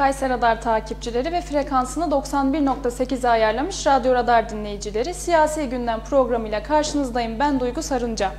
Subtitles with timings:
[0.00, 5.14] Kayseri Radar takipçileri ve frekansını 91.8'e ayarlamış Radyo Radar dinleyicileri.
[5.14, 7.38] Siyasi Gündem programıyla karşınızdayım.
[7.38, 8.32] Ben Duygu Sarınca.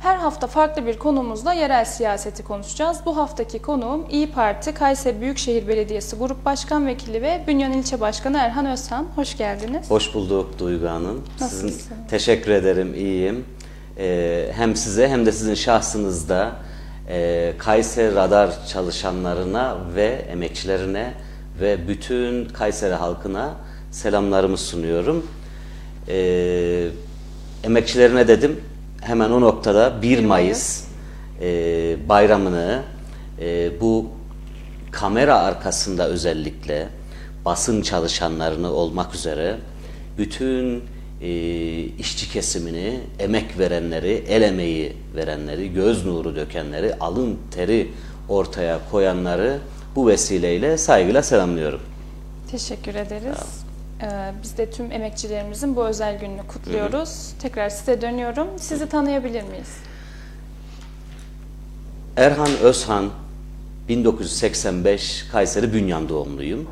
[0.00, 2.98] Her hafta farklı bir konumuzla yerel siyaseti konuşacağız.
[3.06, 8.38] Bu haftaki konuğum İyi Parti Kayseri Büyükşehir Belediyesi Grup Başkan Vekili ve Bünyan İlçe Başkanı
[8.38, 9.06] Erhan Özhan.
[9.16, 9.90] Hoş geldiniz.
[9.90, 11.24] Hoş bulduk Duygu Hanım.
[11.40, 11.74] Nasılsınız?
[11.74, 13.44] Sizin, teşekkür ederim, iyiyim.
[13.98, 16.52] Ee, hem size hem de sizin şahsınızda
[17.08, 21.14] e, Kayseri Radar çalışanlarına ve emekçilerine
[21.60, 23.54] ve bütün Kayseri halkına
[23.90, 25.26] selamlarımı sunuyorum.
[26.08, 26.88] Ee,
[27.64, 28.60] emekçilerine dedim
[29.00, 30.84] hemen o noktada 1 Mayıs
[31.40, 31.48] e,
[32.08, 32.82] bayramını
[33.40, 34.06] e, bu
[34.90, 36.88] kamera arkasında özellikle
[37.44, 39.56] basın çalışanlarını olmak üzere
[40.18, 40.82] bütün
[41.22, 41.28] e,
[41.98, 47.90] işçi kesimini, emek verenleri, el emeği verenleri, göz nuru dökenleri, alın teri
[48.28, 49.58] ortaya koyanları
[49.96, 51.80] bu vesileyle saygıyla selamlıyorum.
[52.50, 53.66] Teşekkür ederiz.
[54.02, 57.32] Ee, biz de tüm emekçilerimizin bu özel gününü kutluyoruz.
[57.38, 58.48] Tekrar size dönüyorum.
[58.56, 59.68] Sizi tanıyabilir miyiz?
[62.16, 63.10] Erhan Özhan
[63.88, 66.66] 1985 Kayseri Bünyan doğumluyum.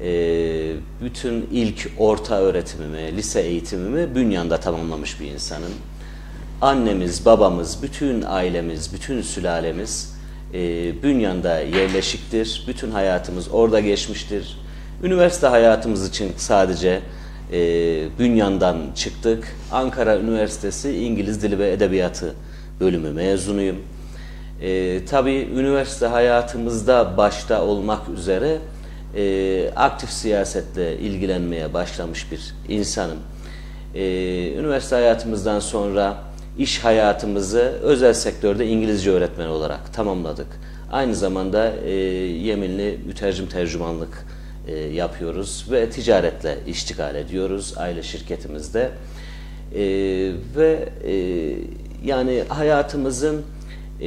[0.00, 5.72] Ee, bütün ilk orta öğretimimi, lise eğitimimi Bünyan'da tamamlamış bir insanım.
[6.60, 10.14] Annemiz, babamız, bütün ailemiz, bütün sülalemiz
[10.54, 12.64] e, Bünyan'da yerleşiktir.
[12.68, 14.58] Bütün hayatımız orada geçmiştir.
[15.02, 17.00] Üniversite hayatımız için sadece
[17.52, 17.58] e,
[18.18, 19.56] Bünyan'dan çıktık.
[19.72, 22.34] Ankara Üniversitesi İngiliz Dili ve Edebiyatı
[22.80, 23.76] bölümü mezunuyum.
[24.60, 28.58] E, tabii üniversite hayatımızda başta olmak üzere
[29.16, 33.18] e, aktif siyasetle ilgilenmeye başlamış bir insanım.
[33.94, 34.02] E,
[34.52, 36.16] üniversite hayatımızdan sonra
[36.58, 40.46] iş hayatımızı özel sektörde İngilizce öğretmen olarak tamamladık.
[40.92, 44.26] Aynı zamanda e, yeminli mütercim tercümanlık
[44.68, 48.90] e, yapıyoruz ve ticaretle iştigal ediyoruz aile şirketimizde.
[49.74, 49.80] E,
[50.56, 51.14] ve e,
[52.04, 53.42] yani hayatımızın
[54.00, 54.06] e,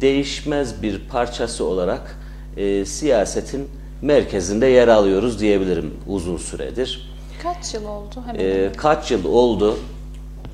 [0.00, 2.18] değişmez bir parçası olarak
[2.56, 3.68] e, siyasetin
[4.02, 7.12] merkezinde yer alıyoruz diyebilirim uzun süredir.
[7.42, 8.14] Kaç yıl oldu?
[8.26, 8.72] Hemen E, hemen.
[8.72, 9.76] kaç yıl oldu?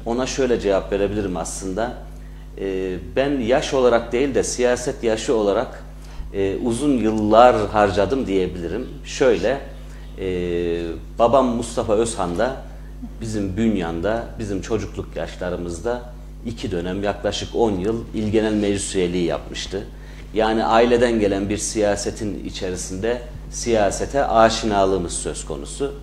[0.06, 1.92] Ona şöyle cevap verebilirim aslında.
[2.60, 5.84] E, ben yaş olarak değil de siyaset yaşı olarak
[6.34, 8.88] e, uzun yıllar harcadım diyebilirim.
[9.04, 9.60] Şöyle,
[10.20, 10.26] e,
[11.18, 12.56] babam Mustafa Özhan da
[13.20, 16.02] bizim bünyanda, bizim çocukluk yaşlarımızda
[16.46, 19.86] iki dönem yaklaşık 10 yıl İl Genel Meclis üyeliği yapmıştı.
[20.34, 25.94] Yani aileden gelen bir siyasetin içerisinde siyasete aşinalığımız söz konusu.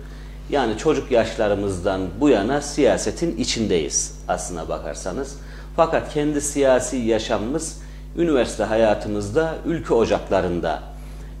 [0.50, 5.36] Yani çocuk yaşlarımızdan bu yana siyasetin içindeyiz aslına bakarsanız.
[5.76, 7.78] Fakat kendi siyasi yaşamımız
[8.18, 10.82] üniversite hayatımızda ülke ocaklarında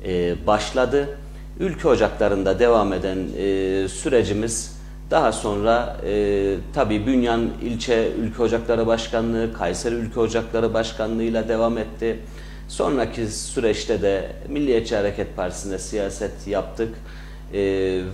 [0.04, 1.18] e, başladı.
[1.60, 4.76] Ülke ocaklarında devam eden e, sürecimiz
[5.10, 12.20] daha sonra e, tabii Bünyan İlçe Ülke Ocakları Başkanlığı, Kayseri Ülke Ocakları Başkanlığı'yla devam etti.
[12.68, 16.94] Sonraki süreçte de Milliyetçi Hareket Partisi'nde siyaset yaptık.
[17.52, 17.58] E,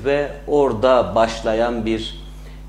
[0.04, 2.22] ve orada başlayan bir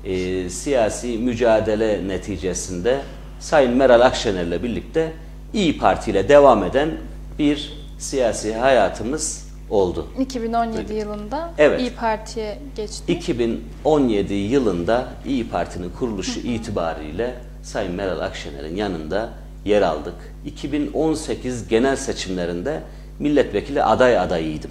[0.04, 3.00] e, siyasi mücadele neticesinde
[3.40, 5.12] Sayın Meral Akşener'le birlikte
[5.52, 6.90] İyi Parti ile devam eden
[7.38, 10.06] bir siyasi hayatımız oldu.
[10.20, 11.80] 2017 yılında Evet.
[11.80, 13.12] İyi Parti'ye geçti.
[13.12, 19.28] 2017 yılında İyi Parti'nin kuruluşu itibariyle Sayın Meral Akşener'in yanında
[19.64, 20.14] yer aldık.
[20.46, 22.82] 2018 genel seçimlerinde
[23.18, 24.70] milletvekili aday adayıydım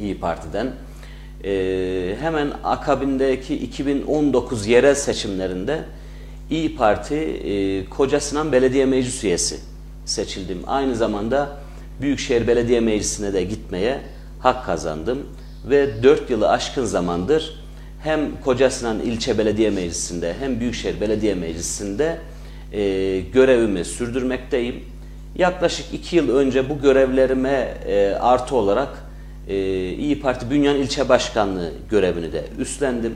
[0.00, 0.72] İyi Parti'den.
[1.44, 5.84] Ee, hemen akabindeki 2019 yerel seçimlerinde
[6.50, 9.60] İyi Parti e, Koca Sinan Belediye Meclis üyesi
[10.04, 10.58] seçildim.
[10.66, 11.56] Aynı zamanda
[12.00, 14.00] Büyükşehir Belediye Meclisi'ne de gitmeye
[14.40, 15.26] hak kazandım.
[15.64, 17.60] Ve 4 yılı aşkın zamandır
[18.02, 22.18] hem Koca Sinan İlçe Belediye Meclisi'nde hem Büyükşehir Belediye Meclisi'nde
[22.72, 24.84] e, görevimi sürdürmekteyim.
[25.36, 28.88] Yaklaşık 2 yıl önce bu görevlerime e, artı olarak
[29.48, 29.54] e,
[29.92, 33.14] İyi Parti Bünyan İlçe Başkanlığı görevini de üstlendim.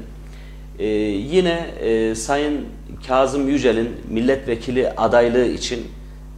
[0.78, 2.60] Ee, yine e, Sayın
[3.06, 5.86] Kazım Yücel'in milletvekili adaylığı için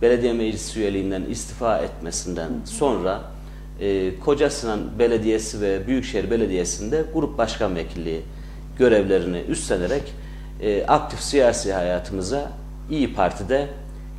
[0.03, 3.21] belediye meclis üyeliğinden istifa etmesinden sonra
[3.81, 8.21] e, Koca Sinan Belediyesi ve Büyükşehir Belediyesi'nde grup başkan vekilliği
[8.79, 10.03] görevlerini üstlenerek
[10.61, 12.53] e, aktif siyasi hayatımıza
[12.91, 13.69] İyi Parti'de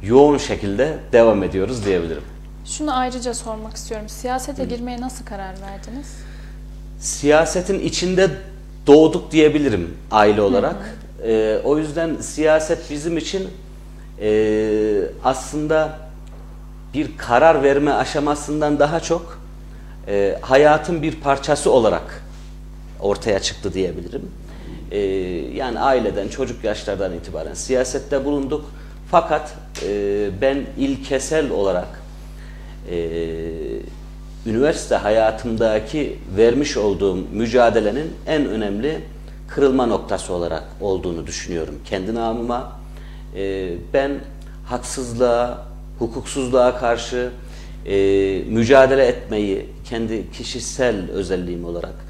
[0.04, 2.24] yoğun şekilde devam ediyoruz diyebilirim.
[2.66, 4.10] Şunu ayrıca sormak istiyorum.
[4.10, 6.08] Siyasete girmeye nasıl karar verdiniz?
[7.00, 8.30] Siyasetin içinde
[8.88, 10.98] doğduk diyebilirim aile olarak.
[11.24, 13.50] Ee, o yüzden siyaset bizim için
[14.22, 16.00] e, aslında
[16.94, 19.40] bir karar verme aşamasından daha çok
[20.08, 22.24] e, hayatın bir parçası olarak
[23.00, 24.32] ortaya çıktı diyebilirim.
[24.92, 25.00] E,
[25.56, 28.66] yani aileden, çocuk yaşlardan itibaren siyasette bulunduk.
[29.12, 29.54] Fakat
[29.88, 32.02] e, ben ilkesel olarak
[32.92, 32.98] e,
[34.46, 39.02] üniversite hayatımdaki vermiş olduğum mücadelenin en önemli
[39.48, 42.80] kırılma noktası olarak olduğunu düşünüyorum kendi namıma.
[43.36, 44.12] E, ben
[44.66, 45.66] haksızlığa,
[46.00, 47.30] hukuksuzluğa karşı
[47.86, 47.96] e,
[48.48, 52.07] mücadele etmeyi kendi kişisel özelliğim olarak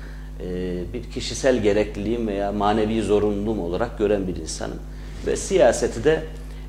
[0.94, 4.80] bir kişisel gerekliliğim veya manevi zorunluluğum olarak gören bir insanım.
[5.28, 6.24] Ve siyaseti de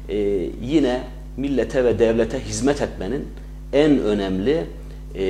[0.09, 0.17] e,
[0.62, 1.03] yine
[1.37, 3.29] millete ve devlete hizmet etmenin
[3.73, 4.67] en önemli
[5.15, 5.25] e,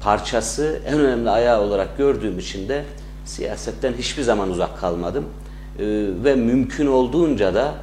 [0.00, 2.84] parçası, en önemli ayağı olarak gördüğüm için de
[3.24, 5.24] siyasetten hiçbir zaman uzak kalmadım.
[5.24, 5.84] E,
[6.24, 7.74] ve mümkün olduğunca da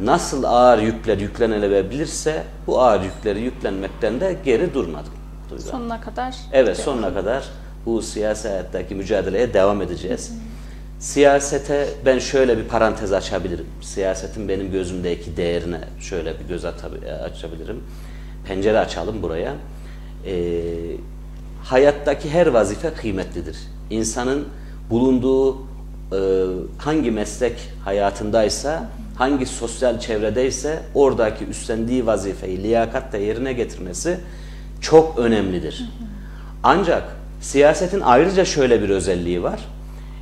[0.00, 5.12] nasıl ağır yükler yüklenilebilirse bu ağır yükleri yüklenmekten de geri durmadım.
[5.50, 5.62] Duygu.
[5.62, 6.36] Sonuna kadar.
[6.52, 7.44] Evet sonuna kadar
[7.86, 8.48] bu siyasi
[8.90, 10.32] mücadeleye devam edeceğiz.
[10.98, 13.66] Siyasete ben şöyle bir parantez açabilirim.
[13.80, 16.64] Siyasetin benim gözümdeki değerine şöyle bir göz
[17.24, 17.82] açabilirim.
[18.46, 19.54] Pencere açalım buraya.
[20.26, 20.62] Ee,
[21.64, 23.56] hayattaki her vazife kıymetlidir.
[23.90, 24.48] İnsanın
[24.90, 25.58] bulunduğu e,
[26.78, 27.52] hangi meslek
[27.84, 34.20] hayatındaysa, hangi sosyal çevredeyse oradaki üstlendiği vazifeyi liyakatle yerine getirmesi
[34.80, 35.90] çok önemlidir.
[36.62, 37.15] Ancak
[37.46, 39.60] siyasetin ayrıca şöyle bir özelliği var.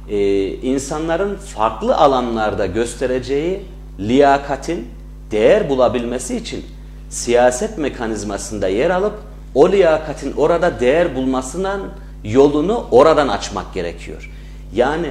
[0.09, 3.63] Ee, insanların farklı alanlarda göstereceği
[3.99, 4.89] liyakatin
[5.31, 6.65] değer bulabilmesi için
[7.11, 9.15] siyaset mekanizmasında yer alıp
[9.55, 11.83] o liyakatin orada değer bulmasının
[12.25, 14.31] yolunu oradan açmak gerekiyor.
[14.75, 15.09] Yani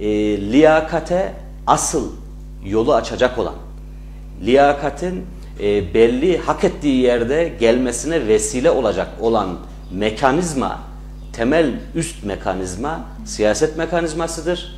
[0.00, 0.06] e,
[0.52, 1.32] liyakate
[1.66, 2.12] asıl
[2.64, 3.54] yolu açacak olan,
[4.44, 5.26] liyakatin
[5.60, 9.48] e, belli hak ettiği yerde gelmesine vesile olacak olan
[9.92, 10.80] mekanizma,
[11.36, 14.76] temel üst mekanizma siyaset mekanizmasıdır.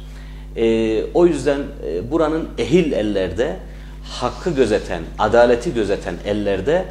[0.56, 3.56] E, o yüzden e, buranın ehil ellerde,
[4.04, 6.84] hakkı gözeten, adaleti gözeten ellerde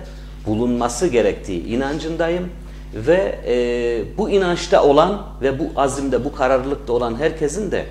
[0.45, 2.49] bulunması gerektiği inancındayım.
[2.93, 7.85] Ve e, bu inançta olan ve bu azimde, bu kararlılıkta olan herkesin de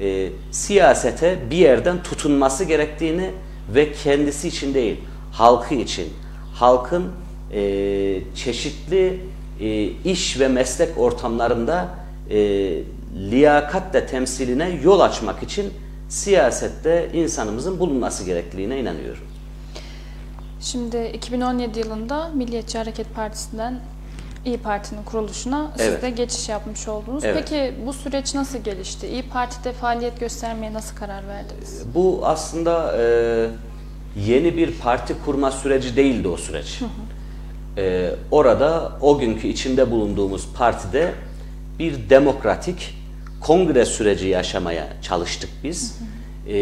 [0.00, 3.30] e, siyasete bir yerden tutunması gerektiğini
[3.74, 4.96] ve kendisi için değil,
[5.32, 6.08] halkı için,
[6.54, 7.04] halkın
[7.52, 9.20] e, çeşitli
[9.60, 11.88] e, iş ve meslek ortamlarında
[12.30, 12.38] e,
[13.30, 15.72] liyakatle temsiline yol açmak için
[16.08, 19.24] siyasette insanımızın bulunması gerekliliğine inanıyorum.
[20.60, 23.80] Şimdi 2017 yılında Milliyetçi Hareket Partisi'nden
[24.44, 26.02] İyi Parti'nin kuruluşuna siz Evet.
[26.02, 27.24] de geçiş yapmış oldunuz.
[27.24, 27.36] Evet.
[27.48, 29.06] Peki bu süreç nasıl gelişti?
[29.08, 31.82] İyi Parti'de faaliyet göstermeye nasıl karar verdiniz?
[31.94, 33.04] Bu aslında e,
[34.26, 36.80] yeni bir parti kurma süreci değildi o süreç.
[37.76, 41.12] E, orada o günkü içinde bulunduğumuz partide
[41.78, 42.94] bir demokratik
[43.40, 45.98] kongre süreci yaşamaya çalıştık biz.
[46.48, 46.54] E,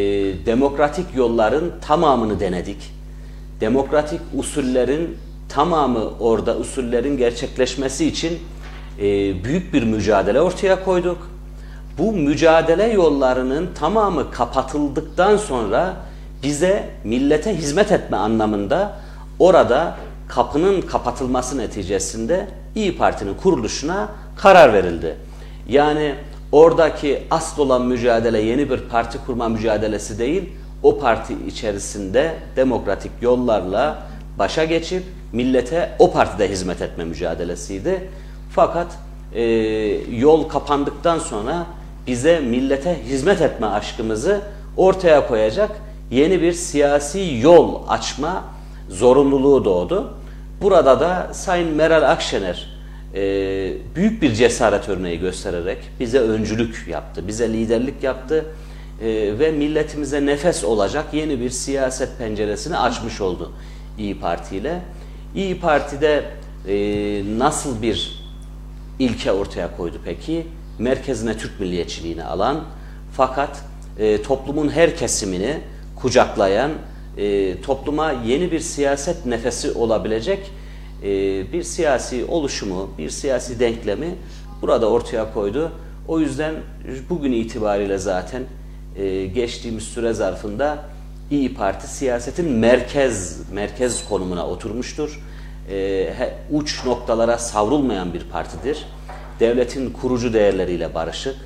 [0.47, 2.95] demokratik yolların tamamını denedik.
[3.61, 5.17] Demokratik usullerin
[5.49, 8.39] tamamı orada usullerin gerçekleşmesi için
[8.99, 9.03] e,
[9.45, 11.31] büyük bir mücadele ortaya koyduk.
[11.99, 15.97] Bu mücadele yollarının tamamı kapatıldıktan sonra
[16.43, 18.97] bize millete hizmet etme anlamında
[19.39, 19.97] orada
[20.29, 25.17] kapının kapatılması neticesinde İyi Parti'nin kuruluşuna karar verildi.
[25.69, 26.15] Yani
[26.53, 30.43] oradaki asıl olan mücadele yeni bir parti kurma mücadelesi değil,
[30.83, 34.03] o parti içerisinde demokratik yollarla
[34.39, 35.03] başa geçip
[35.33, 38.09] millete o partide hizmet etme mücadelesiydi.
[38.51, 38.87] Fakat
[39.35, 39.43] e,
[40.11, 41.67] yol kapandıktan sonra
[42.07, 44.41] bize millete hizmet etme aşkımızı
[44.77, 45.71] ortaya koyacak
[46.11, 48.45] yeni bir siyasi yol açma
[48.89, 50.15] zorunluluğu doğdu.
[50.63, 52.75] Burada da Sayın Meral Akşener
[53.15, 53.21] e,
[53.97, 58.45] büyük bir cesaret örneği göstererek bize öncülük yaptı, bize liderlik yaptı
[59.03, 63.53] e, ve milletimize nefes olacak yeni bir siyaset penceresini açmış oldu
[63.99, 64.81] İyi Parti ile.
[65.35, 66.25] İyi Parti'de
[66.69, 66.75] e,
[67.39, 68.25] nasıl bir
[68.99, 70.47] ilke ortaya koydu peki?
[70.79, 72.65] Merkezine Türk milliyetçiliğini alan
[73.13, 73.65] fakat
[73.99, 75.61] e, toplumun her kesimini
[75.97, 76.71] kucaklayan,
[77.19, 80.51] e, topluma yeni bir siyaset nefesi olabilecek
[81.03, 81.09] e,
[81.53, 84.15] bir siyasi oluşumu, bir siyasi denklemi
[84.63, 85.73] burada ortaya koydu.
[86.09, 86.55] O yüzden
[87.11, 88.43] bugün itibariyle zaten
[88.97, 90.79] e, geçtiğimiz süre zarfında
[91.31, 95.21] İyi Parti siyasetin merkez merkez konumuna oturmuştur.
[95.71, 96.15] E,
[96.51, 98.87] uç noktalara savrulmayan bir partidir.
[99.41, 101.37] Devletin kurucu değerleriyle barışık,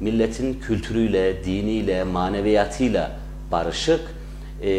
[0.00, 3.10] milletin kültürüyle, diniyle, maneviyatıyla
[3.52, 4.00] barışık
[4.64, 4.70] e,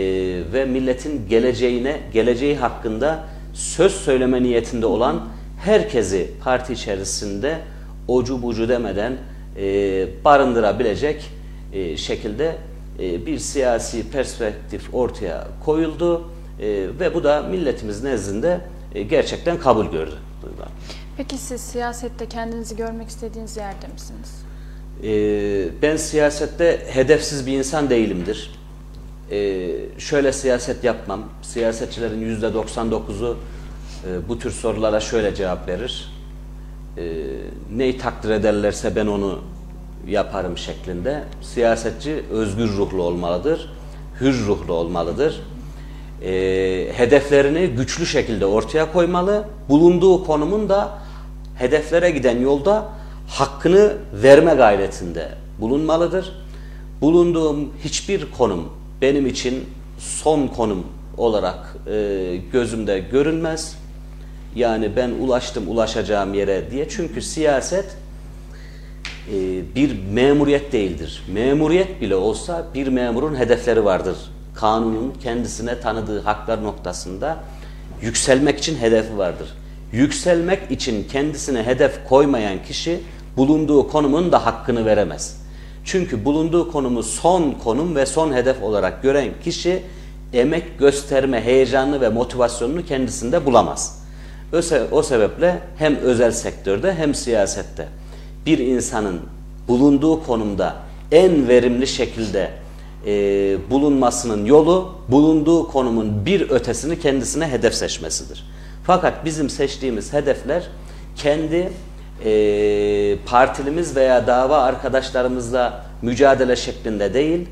[0.54, 3.24] ve milletin geleceğine, geleceği hakkında
[3.54, 5.28] söz söyleme niyetinde olan
[5.60, 7.60] herkesi parti içerisinde
[8.08, 9.18] ocu bucu demeden
[9.58, 11.32] e, barındırabilecek
[11.74, 12.56] e, şekilde
[13.00, 16.68] e, bir siyasi perspektif ortaya koyuldu e,
[17.00, 18.62] ve bu da milletimiz nezdinde
[18.96, 20.16] e, gerçekten kabul gördü.
[21.18, 24.46] Peki siz siyasette kendinizi görmek istediğiniz yerde misiniz?
[25.04, 28.52] Ee, ben siyasette hedefsiz bir insan değilimdir.
[29.32, 31.24] Ee, şöyle siyaset yapmam.
[31.42, 33.38] Siyasetçilerin yüzde 99'u
[34.08, 36.12] e, bu tür sorulara şöyle cevap verir.
[36.98, 37.04] Ee,
[37.76, 39.40] neyi takdir ederlerse ben onu
[40.08, 41.24] yaparım şeklinde.
[41.42, 43.70] Siyasetçi özgür ruhlu olmalıdır,
[44.22, 45.42] hür ruhlu olmalıdır.
[46.24, 49.48] Ee, hedeflerini güçlü şekilde ortaya koymalı.
[49.70, 50.90] Bulunduğu konumun da
[51.56, 52.90] hedeflere giden yolda
[53.28, 55.30] hakkını verme gayretinde
[55.60, 56.32] bulunmalıdır.
[57.02, 58.70] Bulunduğum hiçbir konum
[59.06, 59.64] benim için
[59.98, 63.78] son konum olarak e, gözümde görünmez.
[64.56, 66.90] Yani ben ulaştım ulaşacağım yere diye.
[66.90, 67.86] Çünkü siyaset
[69.34, 69.36] e,
[69.76, 71.24] bir memuriyet değildir.
[71.34, 74.18] Memuriyet bile olsa bir memurun hedefleri vardır.
[74.56, 77.38] Kanunun kendisine tanıdığı haklar noktasında
[78.02, 79.48] yükselmek için hedefi vardır.
[79.92, 83.00] Yükselmek için kendisine hedef koymayan kişi
[83.38, 85.45] bulunduğu konumun da hakkını veremez.
[85.86, 89.84] Çünkü bulunduğu konumu son konum ve son hedef olarak gören kişi
[90.34, 94.06] emek gösterme heyecanını ve motivasyonunu kendisinde bulamaz.
[94.54, 97.88] O, se o sebeple hem özel sektörde hem siyasette
[98.46, 99.22] bir insanın
[99.68, 100.76] bulunduğu konumda
[101.12, 102.52] en verimli şekilde
[103.06, 103.12] e,
[103.70, 108.44] bulunmasının yolu bulunduğu konumun bir ötesini kendisine hedef seçmesidir.
[108.84, 110.68] Fakat bizim seçtiğimiz hedefler
[111.16, 111.70] kendi
[112.24, 117.48] e, partilimiz veya dava arkadaşlarımızla mücadele şeklinde değil,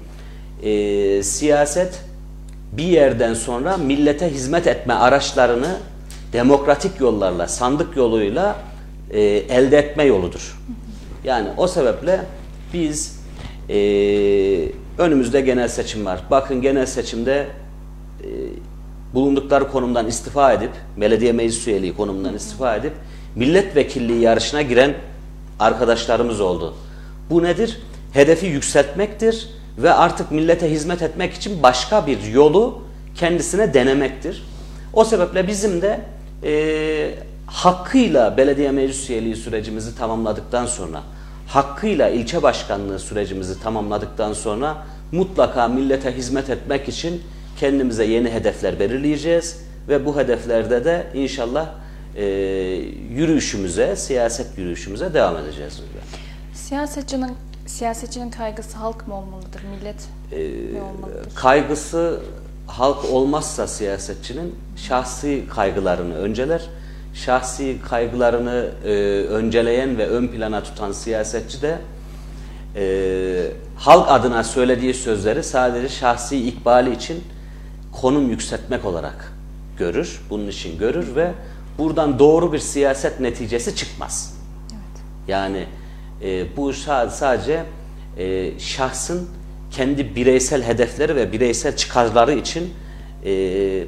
[0.63, 2.01] e, siyaset
[2.72, 5.77] bir yerden sonra millete hizmet etme araçlarını
[6.34, 8.55] demokratik yollarla, sandık yoluyla
[9.12, 10.60] e, elde etme yoludur.
[11.24, 12.20] Yani o sebeple
[12.74, 13.20] biz
[13.70, 13.75] e,
[14.98, 16.20] önümüzde genel seçim var.
[16.32, 17.48] Bakın genel seçimde
[18.22, 18.27] e,
[19.13, 22.93] bulundukları konumdan istifa edip, belediye meclis üyeliği konumundan istifa edip
[23.36, 24.94] milletvekilliği yarışına giren
[25.60, 26.74] arkadaşlarımız oldu.
[27.30, 27.80] Bu nedir?
[28.13, 32.82] Hedefi yükseltmektir ve artık millete hizmet etmek için başka bir yolu
[33.16, 34.44] kendisine denemektir.
[34.94, 36.00] O sebeple bizim de
[36.44, 37.16] e,
[37.48, 41.02] hakkıyla belediye meclis üyeliği sürecimizi tamamladıktan sonra,
[41.48, 44.78] hakkıyla ilçe başkanlığı sürecimizi tamamladıktan sonra
[45.12, 47.22] mutlaka millete hizmet etmek için
[47.60, 49.58] kendimize yeni hedefler belirleyeceğiz
[49.90, 51.70] ve bu hedeflerde de inşallah
[52.15, 52.25] e,
[53.12, 55.82] yürüyüşümüze, siyaset yürüyüşümüze devam edeceğiz.
[56.53, 57.32] Siyasetçinin
[57.65, 59.96] siyasetçinin kaygısı halk mı olmalıdır, millet
[60.32, 61.36] Ee, mi olmalıdır?
[61.36, 62.20] kaygısı
[62.67, 66.62] halk olmazsa siyasetçinin şahsi kaygılarını önceler.
[67.13, 68.89] Şahsi kaygılarını e,
[69.29, 71.77] önceleyen ve ön plana tutan siyasetçi de
[72.75, 77.24] e, halk adına söylediği sözleri sadece şahsi ikbali için
[77.91, 79.34] konum yükseltmek olarak
[79.77, 80.22] görür.
[80.29, 81.32] Bunun için görür ve
[81.77, 84.38] buradan doğru bir siyaset neticesi çıkmaz.
[84.72, 85.03] Evet.
[85.27, 85.65] Yani
[86.22, 87.63] e, bu sadece
[88.18, 89.30] e, şahsın
[89.72, 92.74] kendi bireysel hedefleri ve bireysel çıkarları için
[93.25, 93.84] e,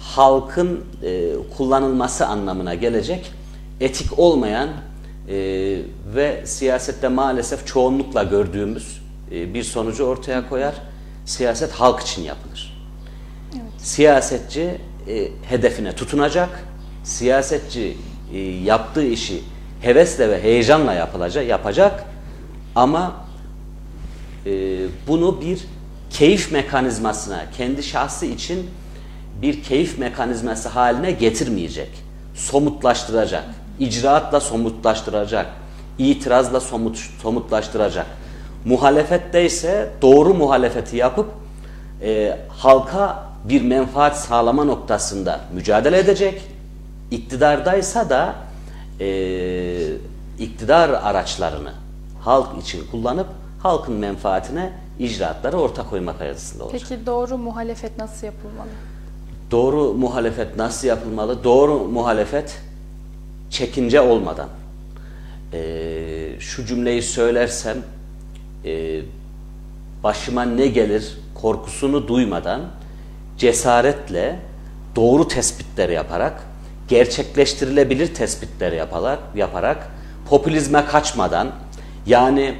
[0.00, 3.32] halkın e, kullanılması anlamına gelecek
[3.80, 4.68] etik olmayan
[5.28, 5.34] e,
[6.14, 9.02] ve siyasette maalesef çoğunlukla gördüğümüz
[9.32, 10.74] e, bir sonucu ortaya koyar.
[11.24, 12.74] Siyaset halk için yapılır.
[13.78, 16.64] Siyasetçi e, hedefine tutunacak.
[17.04, 17.96] Siyasetçi
[18.34, 19.42] e, yaptığı işi
[19.80, 22.04] hevesle ve heyecanla yapılacak, yapacak.
[22.74, 23.12] Ama
[24.46, 24.50] e,
[25.08, 25.64] bunu bir
[26.10, 28.70] keyif mekanizmasına, kendi şahsı için
[29.42, 31.90] bir keyif mekanizması haline getirmeyecek.
[32.34, 33.44] Somutlaştıracak.
[33.78, 35.46] icraatla somutlaştıracak.
[35.98, 38.06] itirazla somut, somutlaştıracak.
[38.64, 41.26] Muhalefette ise doğru muhalefeti yapıp
[42.02, 46.53] e, halka bir menfaat sağlama noktasında mücadele edecek.
[47.10, 48.34] İktidardaysa da
[49.00, 49.06] e,
[50.38, 51.72] iktidar araçlarını
[52.20, 53.26] halk için kullanıp
[53.62, 56.80] halkın menfaatine icraatları ortak koymak arasında olacak.
[56.88, 58.68] Peki doğru muhalefet nasıl yapılmalı?
[59.50, 61.44] Doğru muhalefet nasıl yapılmalı?
[61.44, 62.60] Doğru muhalefet
[63.50, 64.48] çekince olmadan.
[65.52, 67.76] Ee, şu cümleyi söylersem
[68.64, 69.00] e,
[70.02, 72.60] başıma ne gelir korkusunu duymadan
[73.38, 74.40] cesaretle
[74.96, 76.42] doğru tespitler yaparak
[76.88, 79.90] gerçekleştirilebilir tespitler yaparak, yaparak
[80.28, 81.50] popülizme kaçmadan
[82.06, 82.54] yani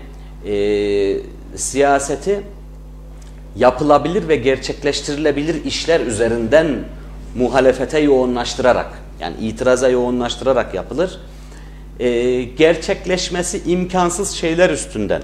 [0.47, 0.57] e,
[1.57, 2.41] siyaseti
[3.57, 6.67] yapılabilir ve gerçekleştirilebilir işler üzerinden
[7.35, 11.21] muhalefete yoğunlaştırarak Yani itiraza yoğunlaştırarak yapılır.
[12.01, 15.23] E, gerçekleşmesi imkansız şeyler üstünden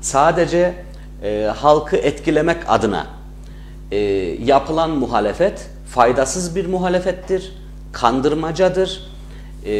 [0.00, 0.74] sadece
[1.22, 3.06] e, halkı etkilemek adına
[3.90, 3.96] e,
[4.44, 7.52] yapılan muhalefet faydasız bir muhalefettir,
[7.94, 9.02] kandırmacadır
[9.66, 9.72] e,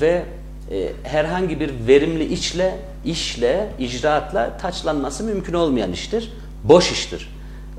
[0.00, 0.22] ve
[0.70, 6.32] e, herhangi bir verimli işle, işle, icraatla taçlanması mümkün olmayan iştir,
[6.64, 7.28] boş iştir.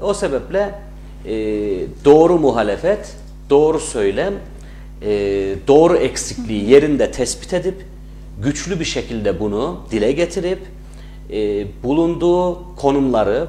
[0.02, 0.76] O sebeple
[1.26, 1.34] e,
[2.06, 3.16] doğru muhalefet,
[3.50, 4.34] doğru söylem,
[5.02, 5.10] e,
[5.68, 7.86] doğru eksikliği yerinde tespit edip,
[8.44, 10.60] güçlü bir şekilde bunu dile getirip,
[11.32, 13.48] e, bulunduğu konumları,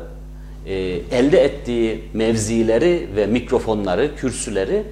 [0.67, 0.75] e,
[1.13, 4.83] elde ettiği mevzileri ve mikrofonları, kürsüleri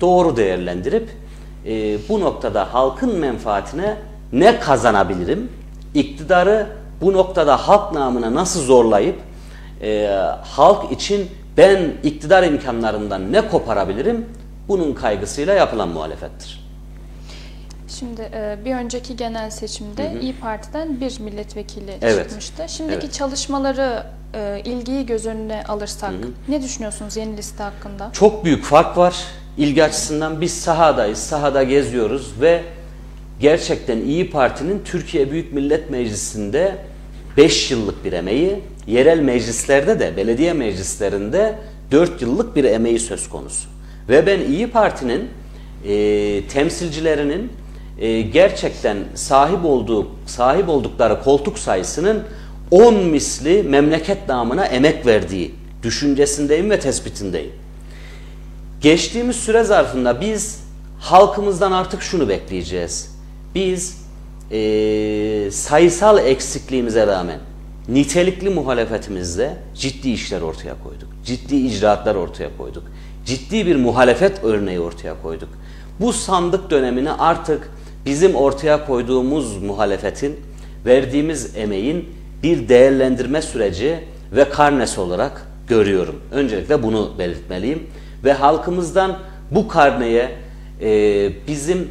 [0.00, 1.10] doğru değerlendirip
[1.66, 3.96] e, bu noktada halkın menfaatine
[4.32, 5.52] ne kazanabilirim?
[5.94, 6.66] İktidarı
[7.00, 9.16] bu noktada halk namına nasıl zorlayıp
[9.82, 10.06] e,
[10.42, 14.26] halk için ben iktidar imkanlarından ne koparabilirim?
[14.68, 16.68] Bunun kaygısıyla yapılan muhalefettir.
[17.88, 22.24] Şimdi e, bir önceki genel seçimde İyi Parti'den bir milletvekili Evet.
[22.24, 22.64] çıkmıştı.
[22.68, 23.12] Şimdiki Evet.
[23.12, 24.02] çalışmaları,
[24.34, 26.12] e, ilgiyi göz önüne alırsak
[26.48, 28.10] ne düşünüyorsunuz yeni liste hakkında?
[28.12, 29.16] Çok büyük fark var.
[29.58, 32.62] İlgi açısından biz sahadayız, sahada geziyoruz ve
[33.40, 36.76] gerçekten İyi Parti'nin Türkiye Büyük Millet Meclisi'nde
[37.36, 41.58] 5 yıllık bir emeği, yerel meclislerde de, belediye meclislerinde
[41.90, 43.68] 4 yıllık bir emeği söz konusu.
[44.08, 45.28] Ve ben İyi Parti'nin
[45.88, 47.52] e, temsilcilerinin
[48.00, 52.22] e, gerçekten sahip olduğu sahip oldukları koltuk sayısının
[52.70, 57.52] 10 misli memleket namına emek verdiği düşüncesindeyim ve tespitindeyim.
[58.80, 60.60] Geçtiğimiz süre zarfında biz
[61.00, 63.18] halkımızdan artık şunu bekleyeceğiz.
[63.54, 63.98] Biz
[64.50, 67.38] eee, sayısal eksikliğimize rağmen
[67.88, 71.08] nitelikli muhalefetimizde ciddi işler ortaya koyduk.
[71.24, 72.84] Ciddi icraatlar ortaya koyduk.
[73.24, 75.48] Ciddi bir muhalefet örneği ortaya koyduk.
[76.00, 77.70] Bu sandık dönemini artık
[78.06, 80.36] bizim ortaya koyduğumuz muhalefetin,
[80.86, 82.08] verdiğimiz emeğin
[82.42, 84.00] bir değerlendirme süreci
[84.32, 86.20] ve karnesi olarak görüyorum.
[86.32, 87.86] Öncelikle bunu belirtmeliyim.
[88.24, 89.18] Ve halkımızdan
[89.50, 90.30] bu karneye
[90.80, 91.88] e, bizim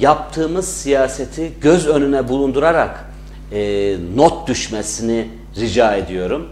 [0.00, 3.04] yaptığımız siyaseti göz önüne bulundurarak
[3.52, 6.48] e, not düşmesini rica ediyorum.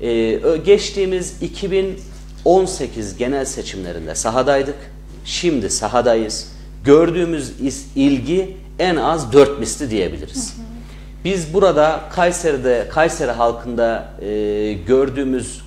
[0.00, 4.76] E, geçtiğimiz 2018 genel seçimlerinde sahadaydık.
[5.24, 6.52] Şimdi sahadayız.
[6.84, 10.56] Gördüğümüz is- ilgi en az dört misli diyebiliriz.
[11.24, 15.60] Biz burada Kayseri'de, Kayseri halkında e, gördüğümüz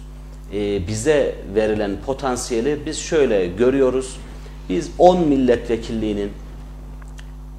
[0.53, 4.17] e, bize verilen potansiyeli biz şöyle görüyoruz.
[4.69, 6.31] Biz 10 milletvekilliğinin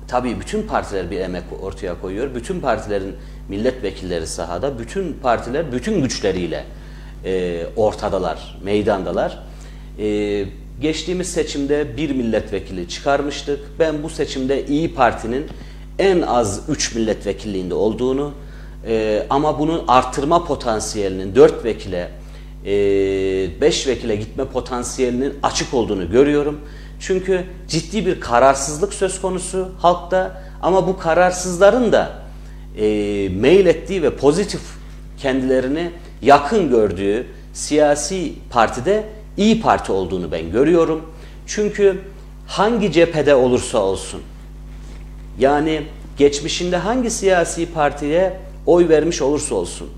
[0.08, 2.34] tabii bütün partiler bir emek ortaya koyuyor.
[2.34, 3.14] Bütün partilerin
[3.48, 6.64] milletvekilleri sahada, bütün partiler bütün güçleriyle
[7.24, 9.38] e, ortadalar, meydandalar.
[9.98, 10.44] E,
[10.80, 13.60] geçtiğimiz seçimde bir milletvekili çıkarmıştık.
[13.78, 15.46] Ben bu seçimde İyi Parti'nin
[15.98, 18.32] en az 3 milletvekilliğinde olduğunu
[18.86, 22.19] e, ama bunun artırma potansiyelinin 4 vekile
[22.64, 26.60] 5 vekile gitme potansiyelinin açık olduğunu görüyorum.
[27.00, 32.12] Çünkü ciddi bir kararsızlık söz konusu halkta ama bu kararsızların da
[32.76, 32.82] e,
[33.28, 34.60] mail ettiği ve pozitif
[35.18, 35.90] kendilerini
[36.22, 39.04] yakın gördüğü siyasi partide
[39.36, 41.02] İyi Parti olduğunu ben görüyorum.
[41.46, 42.00] Çünkü
[42.46, 44.22] hangi cephede olursa olsun
[45.38, 45.82] yani
[46.16, 49.88] geçmişinde hangi siyasi partiye oy vermiş olursa olsun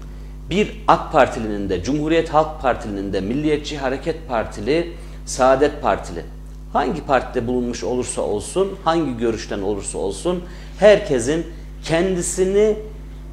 [0.53, 4.93] bir AK Partilinin de, Cumhuriyet Halk Partili'nin de, Milliyetçi Hareket Partili,
[5.27, 6.25] Saadet Partili
[6.73, 10.43] hangi partide bulunmuş olursa olsun, hangi görüşten olursa olsun
[10.79, 11.47] herkesin
[11.85, 12.77] kendisini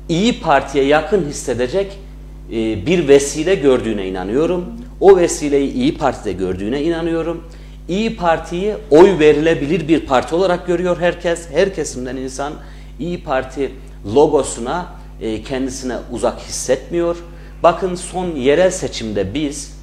[0.10, 2.00] iyi partiye yakın hissedecek
[2.52, 4.66] e, bir vesile gördüğüne inanıyorum.
[5.02, 7.44] O vesileyi iyi Parti'de gördüğüne inanıyorum.
[7.90, 11.50] İyi Parti'yi oy verilebilir bir parti olarak görüyor herkes.
[11.52, 12.54] Her kesimden insan
[13.00, 13.72] İyi Parti
[14.16, 17.18] logosuna e, kendisine uzak hissetmiyor.
[17.64, 19.74] Bakın son yerel seçimde biz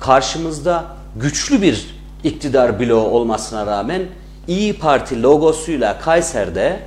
[0.00, 0.84] karşımızda
[1.16, 4.02] güçlü bir iktidar bloğu olmasına rağmen
[4.48, 6.80] İyi Parti logosuyla Kayser'de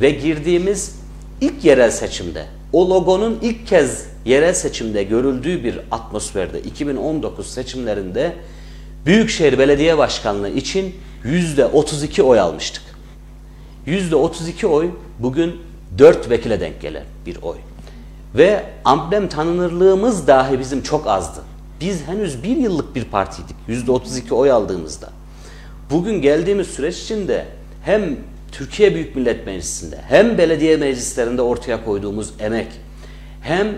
[0.00, 0.96] ve girdiğimiz
[1.40, 8.32] ilk yerel seçimde o logonun ilk kez yerel seçimde görüldüğü bir atmosferde 2019 seçimlerinde
[9.06, 12.82] Büyükşehir Belediye Başkanlığı için %32 oy almıştık.
[13.86, 15.56] %32 oy bugün
[15.98, 17.56] 4 vekile denk gelen bir oy.
[18.34, 21.40] Ve amblem tanınırlığımız dahi bizim çok azdı.
[21.80, 25.10] Biz henüz bir yıllık bir partiydik %32 oy aldığımızda.
[25.90, 27.46] Bugün geldiğimiz süreç içinde
[27.84, 28.16] hem
[28.52, 32.68] Türkiye Büyük Millet Meclisi'nde hem belediye meclislerinde ortaya koyduğumuz emek
[33.42, 33.68] hem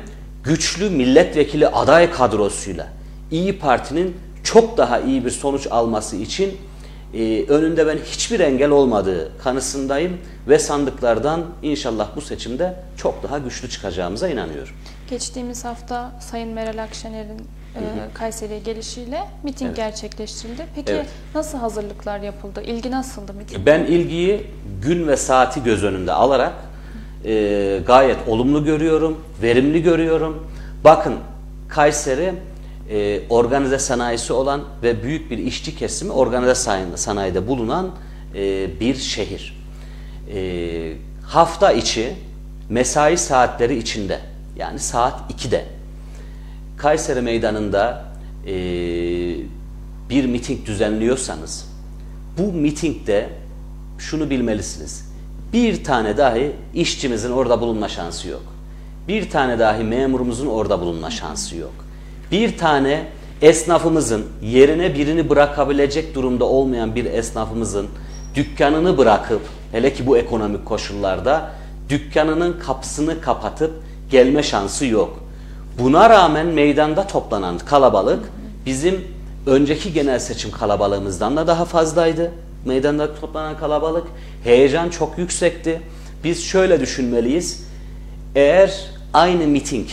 [0.44, 2.88] güçlü milletvekili aday kadrosuyla
[3.30, 6.56] İyi Parti'nin çok daha iyi bir sonuç alması için
[7.14, 13.70] e, önünde ben hiçbir engel olmadığı kanısındayım ve sandıklardan inşallah bu seçimde çok daha güçlü
[13.70, 14.74] çıkacağımıza inanıyorum.
[15.10, 17.38] Geçtiğimiz hafta Sayın Meral Akşener'in
[17.74, 17.80] e,
[18.14, 19.76] Kayseri'ye gelişiyle miting Evet.
[19.76, 20.66] gerçekleştirildi.
[20.74, 21.06] Peki Evet.
[21.34, 22.62] nasıl hazırlıklar yapıldı?
[22.62, 23.66] İlgi nasıldı miting?
[23.66, 24.46] Ben ilgiyi
[24.82, 26.52] gün ve saati göz önünde alarak
[27.24, 30.46] e, gayet olumlu görüyorum, verimli görüyorum.
[30.84, 31.14] Bakın
[31.68, 32.34] Kayseri
[32.90, 36.54] e, organize sanayisi olan ve büyük bir işçi kesimi organize
[36.96, 37.90] sanayide bulunan
[38.34, 39.64] e, bir şehir.
[40.34, 40.92] E,
[41.22, 42.14] hafta içi
[42.68, 44.20] mesai saatleri içinde
[44.56, 45.64] yani saat 2'de
[46.76, 48.04] Kayseri Meydanı'nda
[48.46, 48.54] e,
[50.10, 51.68] bir miting düzenliyorsanız
[52.38, 53.28] bu mitingde
[53.98, 55.14] şunu bilmelisiniz.
[55.52, 58.42] Bir tane dahi işçimizin orada bulunma şansı yok.
[59.08, 61.83] Bir tane dahi memurumuzun orada bulunma şansı yok.
[62.30, 63.06] Bir tane
[63.42, 67.86] esnafımızın yerine birini bırakabilecek durumda olmayan bir esnafımızın
[68.34, 69.40] dükkanını bırakıp
[69.72, 71.50] hele ki bu ekonomik koşullarda
[71.88, 73.72] dükkanının kapısını kapatıp
[74.10, 75.24] gelme şansı yok.
[75.78, 78.24] Buna rağmen meydanda toplanan kalabalık
[78.66, 79.04] bizim
[79.46, 82.32] önceki genel seçim kalabalığımızdan da daha fazlaydı.
[82.64, 84.06] Meydanda toplanan kalabalık,
[84.44, 85.80] heyecan çok yüksekti.
[86.24, 87.64] Biz şöyle düşünmeliyiz.
[88.34, 89.88] Eğer aynı miting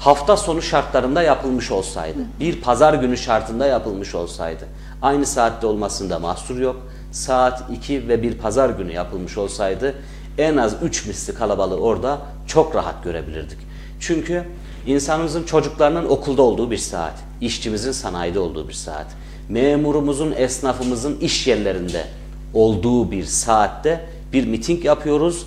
[0.00, 4.64] hafta sonu şartlarında yapılmış olsaydı, bir pazar günü şartında yapılmış olsaydı,
[5.02, 6.76] aynı saatte olmasında mahsur yok.
[7.12, 9.94] Saat 2 ve bir pazar günü yapılmış olsaydı
[10.38, 13.58] en az 3 misli kalabalığı orada çok rahat görebilirdik.
[14.00, 14.44] Çünkü
[14.86, 19.06] insanımızın çocuklarının okulda olduğu bir saat, işçimizin sanayide olduğu bir saat,
[19.48, 22.06] memurumuzun, esnafımızın iş yerlerinde
[22.54, 25.46] olduğu bir saatte bir miting yapıyoruz.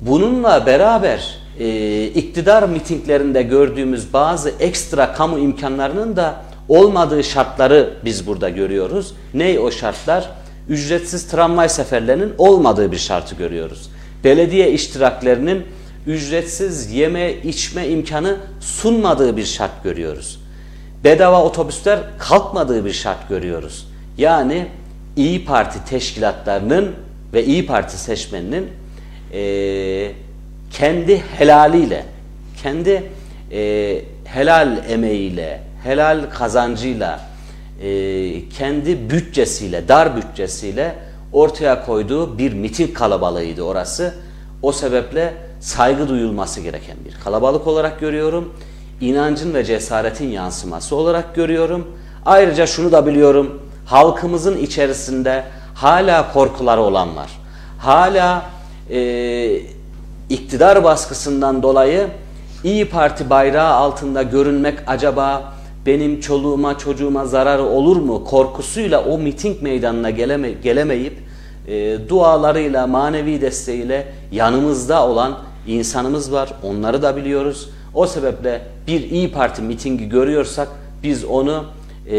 [0.00, 6.36] Bununla beraber e, iktidar mitinglerinde gördüğümüz bazı ekstra kamu imkanlarının da
[6.68, 9.14] olmadığı şartları biz burada görüyoruz.
[9.34, 10.30] Ne o şartlar?
[10.68, 13.90] Ücretsiz tramvay seferlerinin olmadığı bir şartı görüyoruz.
[14.24, 15.64] Belediye iştiraklerinin
[16.06, 20.40] ücretsiz yeme içme imkanı sunmadığı bir şart görüyoruz.
[21.04, 23.88] Bedava otobüsler kalkmadığı bir şart görüyoruz.
[24.18, 24.66] Yani
[25.16, 26.94] İyi Parti teşkilatlarının
[27.32, 28.66] ve İyi Parti seçmeninin
[29.32, 30.12] eee,
[30.70, 32.04] kendi helaliyle,
[32.62, 33.02] kendi
[33.50, 37.20] eee, helal emeğiyle, helal kazancıyla,
[37.82, 40.94] eee, kendi bütçesiyle, dar bütçesiyle
[41.32, 44.14] ortaya koyduğu bir miting kalabalığıydı orası.
[44.62, 48.54] O sebeple saygı duyulması gereken bir kalabalık olarak görüyorum.
[49.00, 51.96] İnancın ve cesaretin yansıması olarak görüyorum.
[52.26, 53.62] Ayrıca şunu da biliyorum.
[53.86, 57.30] Halkımızın içerisinde hala korkuları olan var.
[57.78, 58.42] Hala
[58.90, 58.98] e,
[60.30, 62.06] iktidar baskısından dolayı
[62.64, 65.52] İyi Parti bayrağı altında görünmek acaba
[65.86, 71.18] benim çoluğuma çocuğuma zararı olur mu korkusuyla o miting meydanına geleme, gelemeyip
[71.68, 76.52] e, dualarıyla manevi desteğiyle yanımızda olan insanımız var.
[76.62, 77.70] Onları da biliyoruz.
[77.94, 80.68] O sebeple bir İyi Parti mitingi görüyorsak
[81.02, 81.64] biz onu
[82.10, 82.16] e,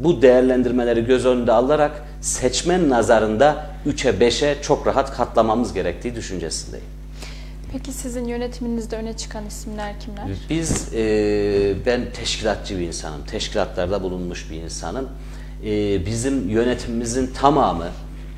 [0.00, 6.86] bu değerlendirmeleri göz önünde alarak seçmen nazarında 3'e 5'e çok rahat katlamamız gerektiği düşüncesindeyim.
[7.72, 10.24] Peki sizin yönetiminizde öne çıkan isimler kimler?
[10.50, 13.24] Biz, e, ben teşkilatçı bir insanım.
[13.30, 15.08] Teşkilatlarda bulunmuş bir insanım.
[15.64, 17.88] E, bizim yönetimimizin tamamı,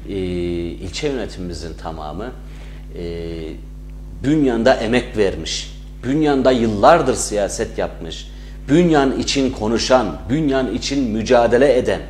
[0.09, 2.33] e, ilçe yönetimimizin tamamı
[2.99, 3.05] e,
[4.25, 5.75] bünyanda emek vermiş.
[6.05, 8.31] Bünyanda yıllardır siyaset yapmış.
[8.69, 12.01] Bünyan için konuşan, bünyan için mücadele eden,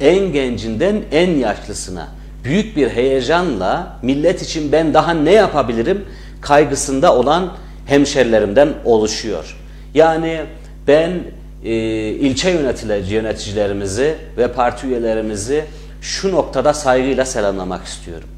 [0.00, 2.08] en gencinden en yaşlısına
[2.44, 6.04] büyük bir heyecanla millet için ben daha ne yapabilirim
[6.40, 7.52] kaygısında olan
[7.86, 9.56] hemşerilerimden oluşuyor.
[9.94, 10.40] Yani
[10.88, 11.10] ben
[11.64, 11.72] e,
[12.08, 15.64] ilçe yönetici, yöneticilerimizi ve parti üyelerimizi
[16.00, 18.28] şu noktada saygıyla selamlamak istiyorum.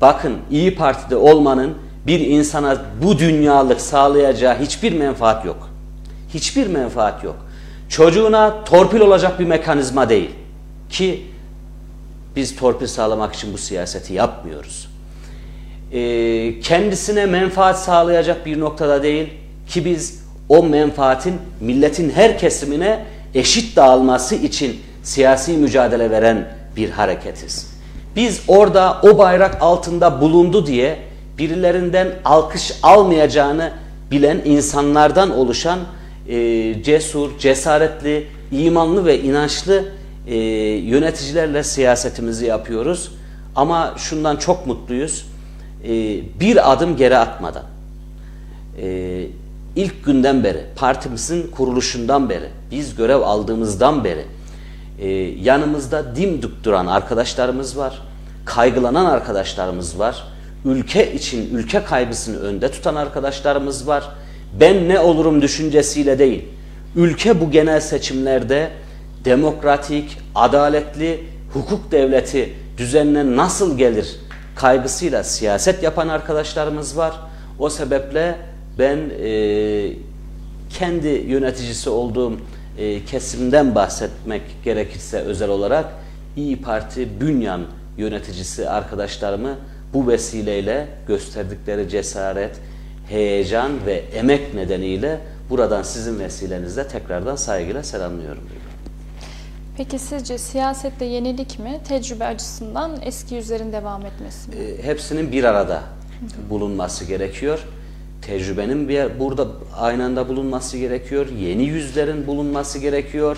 [0.00, 1.74] Bakın İyi Parti'de olmanın
[2.06, 5.70] bir insana bu dünyalık sağlayacağı hiçbir menfaat yok.
[6.34, 7.36] Hiçbir menfaat yok.
[7.88, 10.30] Çocuğuna torpil olacak bir mekanizma değil.
[10.90, 11.26] Ki
[12.36, 14.90] biz torpil sağlamak için bu siyaseti yapmıyoruz.
[15.92, 19.28] Ee, kendisine menfaat sağlayacak bir noktada değil
[19.68, 27.70] ki biz o menfaatin milletin her kesimine eşit dağılması için siyasi mücadele veren bir hareketiz.
[28.16, 30.98] Biz orada o bayrak altında bulundu diye
[31.38, 33.72] birilerinden alkış almayacağını
[34.10, 35.78] bilen insanlardan oluşan
[36.28, 39.84] e, cesur, cesaretli, imanlı ve inançlı
[40.30, 43.12] e, yöneticilerle siyasetimizi yapıyoruz.
[43.56, 45.26] Ama şundan çok mutluyuz.
[45.84, 45.90] E,
[46.40, 47.64] bir adım geri atmadan,
[48.82, 49.26] e,
[49.76, 54.24] ilk günden beri, partimizin kuruluşundan beri, biz görev aldığımızdan beri
[55.00, 55.08] e,
[55.42, 58.02] yanımızda dimdik duran arkadaşlarımız var,
[58.44, 60.24] kaygılanan arkadaşlarımız var,
[60.64, 64.08] ülke için ülke kaygısını önde tutan arkadaşlarımız var.
[64.60, 66.44] Ben ne olurum düşüncesiyle değil,
[66.96, 68.70] ülke bu genel seçimlerde
[69.24, 74.16] demokratik, adaletli, hukuk devleti düzenine nasıl gelir
[74.54, 77.20] kaygısıyla siyaset yapan arkadaşlarımız var.
[77.58, 78.36] O sebeple
[78.78, 79.92] ben e,
[80.70, 82.36] kendi yöneticisi olduğum
[82.78, 85.86] e, kesimden bahsetmek gerekirse özel olarak
[86.36, 87.60] İyi Parti Bünyan
[87.98, 89.56] yöneticisi arkadaşlarımı
[89.94, 92.56] bu vesileyle gösterdikleri cesaret,
[93.08, 98.42] heyecan ve emek nedeniyle buradan sizin vesilenizle tekrardan saygıyla selamlıyorum.
[99.80, 104.56] Peki sizce siyasette yenilik mi, tecrübe açısından eski yüzlerin devam etmesi mi?
[104.56, 105.82] E, hepsinin bir arada
[106.50, 107.66] bulunması gerekiyor.
[108.22, 109.46] Tecrübenin bir burada
[109.78, 111.26] aynı anda bulunması gerekiyor.
[111.38, 113.36] Yeni yüzlerin bulunması gerekiyor.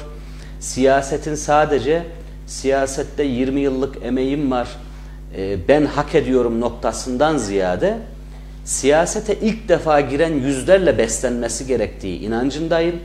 [0.61, 2.03] Siyasetin sadece
[2.47, 4.69] siyasette 20 yıllık emeğim var,
[5.37, 7.99] e, ben hak ediyorum noktasından ziyade
[8.65, 12.97] siyasete ilk defa giren yüzlerle beslenmesi gerektiği inancındayım.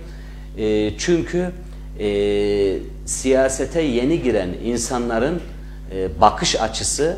[0.58, 1.52] E, çünkü
[2.00, 5.42] e, siyasete yeni giren insanların
[5.92, 7.18] e, bakış açısı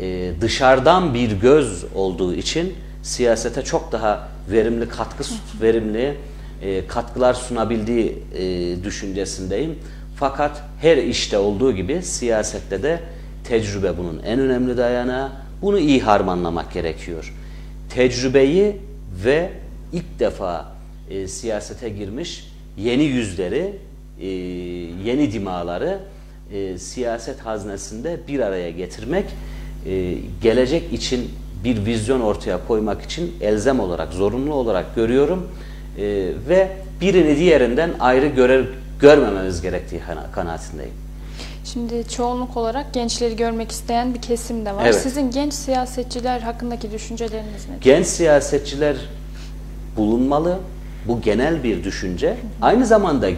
[0.00, 5.24] e, dışarıdan bir göz olduğu için siyasete çok daha verimli katkı
[5.60, 6.16] verimli
[6.62, 9.78] e, katkılar sunabildiği e, düşüncesindeyim.
[10.16, 13.00] Fakat her işte olduğu gibi siyasette de
[13.44, 15.32] tecrübe bunun en önemli dayanağı.
[15.62, 17.34] Bunu iyi harmanlamak gerekiyor.
[17.90, 18.76] Tecrübeyi
[19.24, 19.50] ve
[19.92, 20.72] ilk defa
[21.10, 23.76] e, siyasete girmiş yeni yüzleri,
[24.20, 24.26] e,
[25.04, 25.98] yeni dimaları
[26.52, 29.24] e, siyaset haznesinde bir araya getirmek,
[29.86, 31.30] e, gelecek için
[31.64, 35.48] bir vizyon ortaya koymak için elzem olarak, zorunlu olarak görüyorum
[35.98, 36.02] e,
[36.48, 36.68] ve
[37.00, 38.64] birini diğerinden ayrı görer,
[39.00, 40.00] görmememiz gerektiği
[40.32, 40.94] kanaatindeyim.
[41.64, 44.84] Şimdi çoğunluk olarak gençleri görmek isteyen bir kesim de var.
[44.84, 44.94] Evet.
[44.94, 47.80] Sizin genç siyasetçiler hakkındaki düşünceleriniz nedir?
[47.80, 48.96] Genç siyasetçiler
[49.96, 50.58] bulunmalı.
[51.08, 52.36] Bu genel bir düşünce.
[52.62, 53.28] Aynı zamanda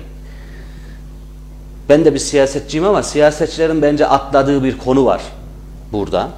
[1.88, 5.22] ben de bir siyasetçiyim ama siyasetçilerin bence atladığı bir konu var
[5.92, 6.30] burada.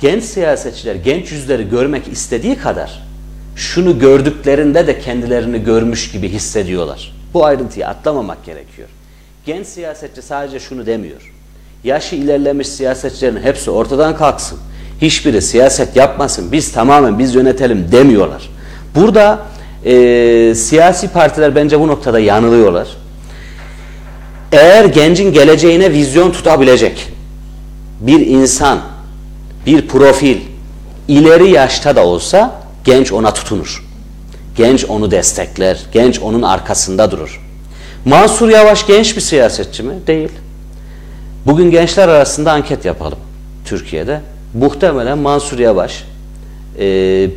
[0.00, 3.02] Genç siyasetçiler genç yüzleri görmek istediği kadar
[3.56, 7.14] şunu gördüklerinde de kendilerini görmüş gibi hissediyorlar.
[7.34, 8.88] Bu ayrıntıyı atlamamak gerekiyor.
[9.46, 11.32] Genç siyasetçi sadece şunu demiyor.
[11.84, 14.58] Yaşı ilerlemiş siyasetçilerin hepsi ortadan kalksın.
[15.02, 16.52] Hiçbiri siyaset yapmasın.
[16.52, 18.50] Biz tamamen biz yönetelim demiyorlar.
[18.94, 19.38] Burada
[19.84, 22.88] e, siyasi partiler bence bu noktada yanılıyorlar.
[24.52, 27.08] Eğer gencin geleceğine vizyon tutabilecek
[28.00, 28.80] bir insan,
[29.66, 30.36] bir profil
[31.08, 33.84] ileri yaşta da olsa genç ona tutunur.
[34.56, 37.40] Genç onu destekler, genç onun arkasında durur.
[38.04, 39.94] Mansur Yavaş genç bir siyasetçi mi?
[40.06, 40.32] Değil.
[41.46, 43.18] Bugün gençler arasında anket yapalım
[43.64, 44.20] Türkiye'de.
[44.54, 46.04] Muhtemelen Mansur Yavaş
[46.78, 46.84] e,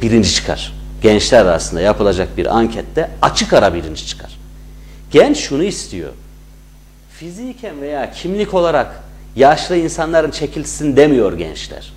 [0.01, 0.73] birinci çıkar.
[1.01, 4.31] Gençler arasında yapılacak bir ankette açık ara birinci çıkar.
[5.11, 6.09] Genç şunu istiyor.
[7.21, 9.03] Fiziken veya kimlik olarak
[9.35, 11.93] yaşlı insanların çekilsin demiyor gençler.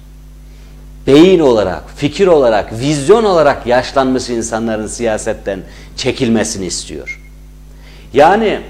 [1.06, 5.60] Beyin olarak, fikir olarak, vizyon olarak yaşlanmış insanların siyasetten
[5.96, 7.20] çekilmesini istiyor.
[8.14, 8.60] Yani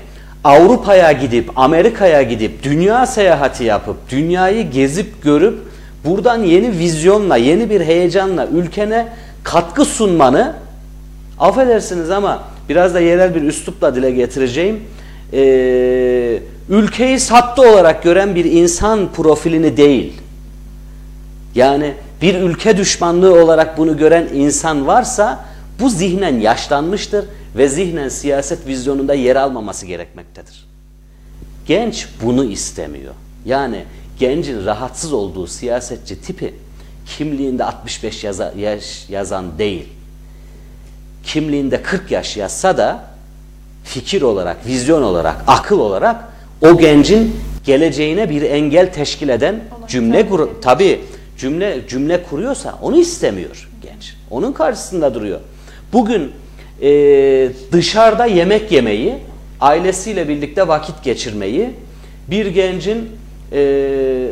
[0.45, 5.59] Avrupa'ya gidip, Amerika'ya gidip, dünya seyahati yapıp, dünyayı gezip görüp,
[6.05, 9.09] buradan yeni vizyonla, yeni bir heyecanla ülkene
[9.45, 10.55] katkı sunmanı,
[11.41, 14.81] affedersiniz ama biraz da yerel bir üslupla dile getireceğim,
[15.35, 20.13] ee, ülkeyi sattı olarak gören bir insan profilini değil.
[21.55, 25.45] Yani bir ülke düşmanlığı olarak bunu gören insan varsa
[25.81, 27.25] bu zihnen yaşlanmıştır
[27.57, 30.67] ve zihnen siyaset vizyonunda yer almaması gerekmektedir.
[31.67, 33.15] Genç bunu istemiyor.
[33.47, 33.85] Yani
[34.19, 36.55] gencin rahatsız olduğu siyasetçi tipi
[37.07, 39.89] kimliğinde 65 yaza, yaş yazan değil.
[41.25, 43.14] Kimliğinde 40 yaş yazsa da
[43.85, 46.17] fikir olarak, vizyon olarak, akıl olarak
[46.63, 51.01] o gencin geleceğine bir engel teşkil eden cümle kur tabi
[51.39, 54.15] cümle cümle kuruyorsa onu istemiyor genç.
[54.31, 55.41] Onun karşısında duruyor.
[55.93, 56.33] Bugün
[56.83, 56.89] e,
[57.73, 59.15] dışarıda yemek yemeyi,
[59.61, 61.71] ailesiyle birlikte vakit geçirmeyi
[62.31, 63.09] bir gencin
[63.53, 63.59] e,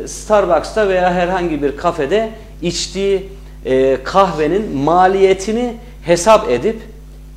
[0.07, 2.29] Starbucks'ta veya herhangi bir kafede
[2.61, 3.29] içtiği
[3.65, 5.73] e, kahvenin maliyetini
[6.05, 6.81] hesap edip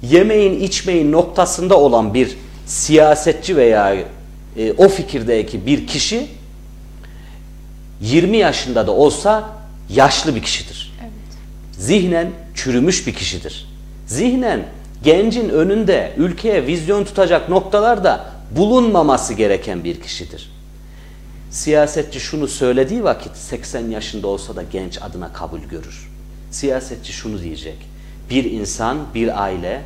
[0.02, 3.96] yemeğin içmeyin noktasında olan bir siyasetçi veya
[4.56, 6.26] e, o fikirdeki bir kişi
[8.00, 9.50] 20 yaşında da olsa
[9.90, 10.92] yaşlı bir kişidir.
[11.00, 11.12] Evet.
[11.78, 13.68] Zihnen çürümüş bir kişidir.
[14.06, 14.66] Zihnen
[15.04, 20.50] gencin önünde ülkeye vizyon tutacak noktalarda bulunmaması gereken bir kişidir.
[21.50, 26.10] Siyasetçi şunu söylediği vakit 80 yaşında olsa da genç adına kabul görür.
[26.50, 27.95] Siyasetçi şunu diyecek.
[28.30, 29.82] Bir insan, bir aile,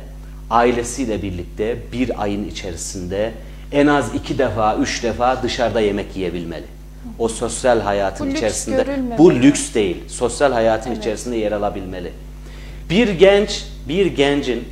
[0.49, 3.31] ailesiyle birlikte bir ayın içerisinde
[3.71, 6.65] en az iki defa, üç defa dışarıda yemek yiyebilmeli.
[7.19, 9.17] O sosyal hayatın Bu lüks içerisinde, görülmemeli.
[9.17, 10.99] bu lüks değil, sosyal hayatın Evet.
[10.99, 12.11] içerisinde yer alabilmeli.
[12.89, 14.63] Bir genç, bir gencin,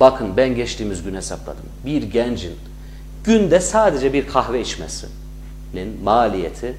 [0.00, 1.64] bakın ben geçtiğimiz gün hesapladım.
[1.86, 2.52] Bir gencin
[3.24, 6.74] günde sadece bir kahve içmesinin maliyeti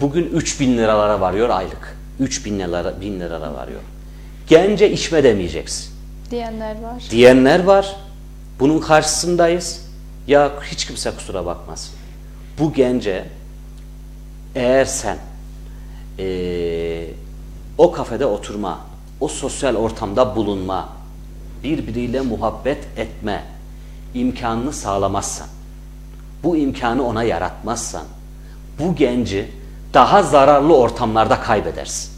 [0.00, 1.96] bugün 3000 liralara varıyor aylık.
[2.20, 3.80] 3000 liralara, bin liralara varıyor.
[4.46, 5.94] Gence içme demeyeceksin
[6.30, 7.02] diyenler var.
[7.10, 7.96] diyenler var.
[8.60, 9.86] Bunun karşısındayız.
[10.26, 11.94] Ya hiç kimse kusura bakmasın.
[12.58, 13.24] Bu gence
[14.54, 15.18] eğer sen
[16.18, 17.10] eee,
[17.78, 18.80] o kafede oturma,
[19.20, 20.88] o sosyal ortamda bulunma,
[21.64, 23.44] birbiriyle muhabbet etme
[24.14, 25.46] imkanını sağlamazsan,
[26.42, 28.04] bu imkanı ona yaratmazsan,
[28.78, 29.50] bu genci
[29.94, 32.12] daha zararlı ortamlarda kaybedersin.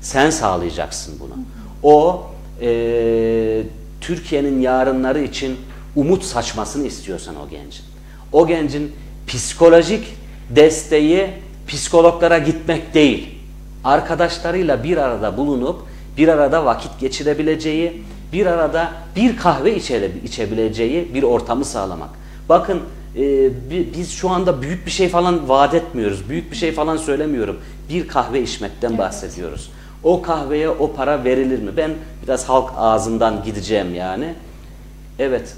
[0.00, 1.34] Sen sağlayacaksın bunu.
[1.82, 2.22] O
[2.60, 3.62] eee,
[4.00, 5.56] Türkiye'nin yarınları için
[5.96, 7.84] umut saçmasını istiyorsan o gencin.
[8.32, 8.92] O gencin
[9.26, 10.14] psikolojik
[10.50, 11.26] desteği
[11.68, 13.28] psikologlara gitmek değil.
[13.84, 15.80] Arkadaşlarıyla bir arada bulunup
[16.16, 22.08] bir arada vakit geçirebileceği, bir arada bir kahve içe- içebileceği bir ortamı sağlamak.
[22.48, 22.80] Bakın
[23.16, 23.20] e,
[23.70, 26.28] bi- biz şu anda büyük bir şey falan vaat etmiyoruz.
[26.28, 27.56] Büyük bir şey falan söylemiyorum.
[27.90, 29.70] Bir kahve içmekten bahsediyoruz.
[30.04, 31.76] O kahveye o para verilir mi?
[31.76, 31.90] Ben
[32.22, 34.34] biraz halk ağzından gideceğim yani.
[35.18, 35.56] Evet.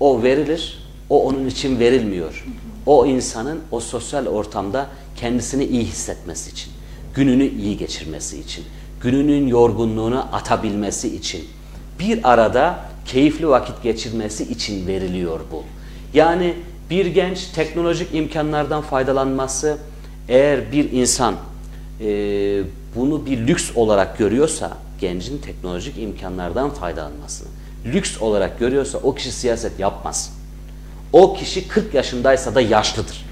[0.00, 0.84] O verilir.
[1.10, 2.44] O onun için verilmiyor.
[2.86, 6.72] O insanın o sosyal ortamda kendisini iyi hissetmesi için,
[7.14, 8.64] gününü iyi geçirmesi için,
[9.00, 11.44] gününün yorgunluğunu atabilmesi için,
[11.98, 15.62] bir arada keyifli vakit geçirmesi için veriliyor bu.
[16.14, 16.54] Yani
[16.90, 19.78] bir genç teknolojik imkanlardan faydalanması,
[20.28, 21.34] eğer bir insan
[22.00, 22.62] e,
[22.96, 27.48] bunu bir lüks olarak görüyorsa, gencin teknolojik imkanlardan faydalanmasını
[27.86, 30.32] lüks olarak görüyorsa o kişi siyaset yapmaz.
[31.12, 33.24] O kişi 40 yaşındaysa da yaşlıdır.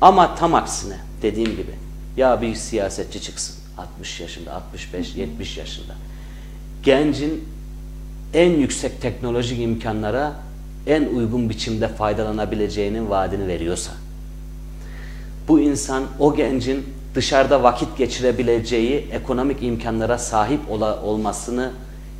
[0.00, 1.74] Ama tam aksine dediğim gibi
[2.16, 5.92] ya bir siyasetçi çıksın 60 yaşında, 65, 70 yaşında.
[6.82, 7.44] Gencin
[8.34, 10.32] en yüksek teknolojik imkanlara
[10.86, 13.92] en uygun biçimde faydalanabileceğinin vaadini veriyorsa
[15.48, 21.72] bu insan o gencin dışarıda vakit geçirebileceği ekonomik imkanlara sahip ola, olmasını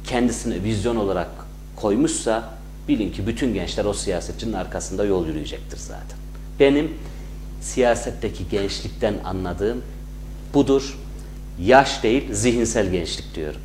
[0.07, 1.29] kendisine vizyon olarak
[1.77, 2.51] koymuşsa
[2.89, 6.19] bilin ki bütün gençler o siyasetçinin arkasında yol yürüyecektir zaten.
[6.61, 6.95] Benim
[7.61, 9.83] siyasetteki gençlikten anladığım
[10.55, 10.99] budur.
[11.61, 13.61] Yaş değil, zihinsel gençlik diyorum.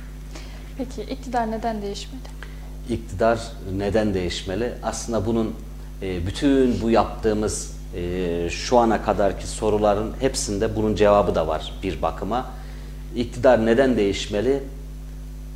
[0.78, 2.22] Peki iktidar neden değişmeli?
[2.90, 3.40] İktidar
[3.78, 4.72] neden değişmeli?
[4.82, 5.54] Aslında bunun
[6.02, 12.02] e, bütün bu yaptığımız e, şu ana kadarki soruların hepsinde bunun cevabı da var bir
[12.02, 12.46] bakıma.
[13.16, 14.62] İktidar neden değişmeli?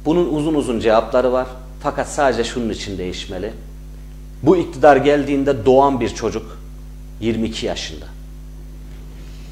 [0.04, 1.46] Bunun uzun uzun cevapları var.
[1.80, 3.52] Fakat sadece şunun için değişmeli.
[4.42, 6.58] Bu iktidar geldiğinde doğan bir çocuk
[7.20, 8.04] 22 yaşında.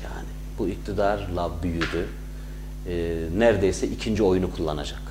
[0.04, 2.08] Yani bu iktidarla büyüdü.
[2.88, 5.02] Ee, neredeyse ikinci oyunu kullanacak.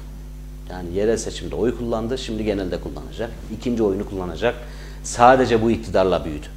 [0.69, 3.31] Yani yerel seçimde oy kullandı, şimdi genelde kullanacak.
[3.57, 4.55] İkinci oyunu kullanacak.
[5.03, 6.47] Sadece bu iktidarla büyüdü.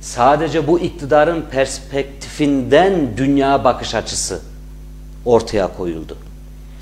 [0.00, 4.40] Sadece bu iktidarın perspektifinden dünya bakış açısı
[5.24, 6.16] ortaya koyuldu.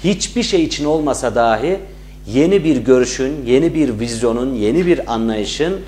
[0.04, 1.78] Hiçbir şey için olmasa dahi
[2.26, 5.80] yeni bir görüşün, yeni bir vizyonun, yeni bir anlayışın,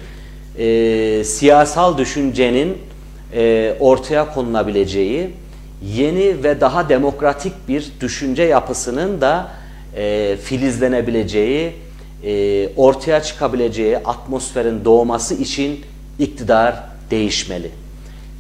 [0.59, 2.79] e, siyasal düşüncenin
[3.35, 5.31] e, ortaya konulabileceği,
[5.97, 9.49] yeni ve daha demokratik bir düşünce yapısının da
[9.97, 11.73] e, filizlenebileceği,
[12.25, 15.81] e, ortaya çıkabileceği atmosferin doğması için
[16.19, 17.71] iktidar değişmeli.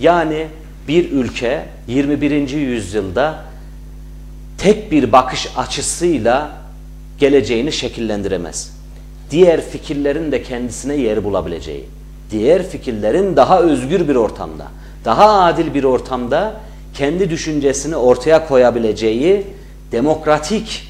[0.01, 0.47] Yani
[0.89, 2.49] bir ülke 21.
[2.49, 3.45] yüzyılda
[4.59, 6.51] tek bir bakış açısıyla
[7.19, 8.79] geleceğini şekillendiremez.
[9.31, 11.85] Diğer fikirlerin de kendisine yer bulabileceği,
[12.31, 14.66] diğer fikirlerin daha özgür bir ortamda,
[15.05, 16.61] daha adil bir ortamda
[16.95, 19.47] kendi düşüncesini ortaya koyabileceği
[19.93, 20.89] demokratik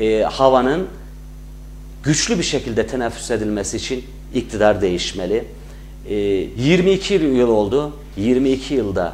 [0.00, 0.86] e, havanın
[2.02, 4.04] güçlü bir şekilde teneffüs edilmesi için
[4.34, 5.44] iktidar değişmeli.
[6.08, 7.92] E, 22 yıl oldu.
[8.16, 9.12] 22 yılda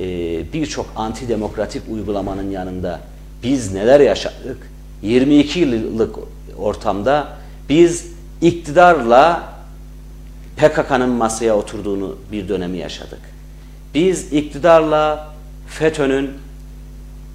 [0.00, 3.00] e, birçok antidemokratik uygulamanın yanında
[3.42, 4.70] biz neler yaşadık?
[5.02, 6.16] 22 yıllık
[6.58, 7.28] ortamda
[7.68, 8.06] biz
[8.40, 9.52] iktidarla
[10.56, 13.20] PKK'nın masaya oturduğunu bir dönemi yaşadık.
[13.94, 15.34] Biz iktidarla
[15.68, 16.30] FETÖ'nün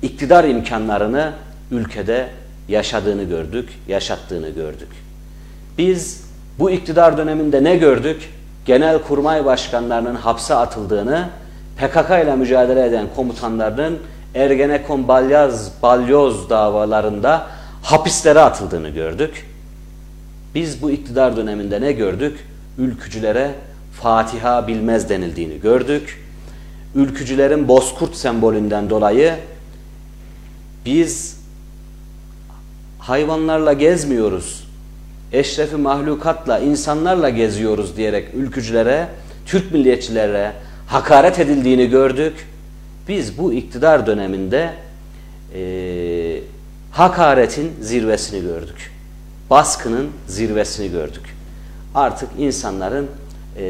[0.01, 1.33] iktidar imkanlarını
[1.71, 2.29] ülkede
[2.69, 4.89] yaşadığını gördük, yaşattığını gördük.
[5.77, 6.23] Biz
[6.59, 8.29] Bu iktidar döneminde ne gördük?
[8.65, 11.29] Genel kurmay başkanlarının hapse atıldığını,
[11.77, 13.99] PKK ile mücadele eden komutanların
[14.35, 17.47] Ergenekon balyaz, balyoz davalarında
[17.83, 19.45] hapislere atıldığını gördük.
[20.55, 22.47] Biz bu iktidar döneminde ne gördük?
[22.77, 23.51] Ülkücülere
[24.01, 26.23] Fatiha bilmez denildiğini gördük.
[26.95, 29.35] Ülkücülerin bozkurt sembolünden dolayı
[30.85, 31.37] biz
[32.99, 34.62] hayvanlarla gezmiyoruz,
[35.33, 39.07] eşrefi mahlukatla, insanlarla geziyoruz diyerek ülkücülere,
[39.45, 40.53] Türk milliyetçilere
[40.87, 42.47] hakaret edildiğini gördük.
[43.07, 44.73] Biz bu iktidar döneminde
[45.55, 46.39] e,
[46.91, 48.91] hakaretin zirvesini gördük.
[49.49, 51.35] Baskının zirvesini gördük.
[51.95, 53.07] Artık insanların
[53.57, 53.65] e,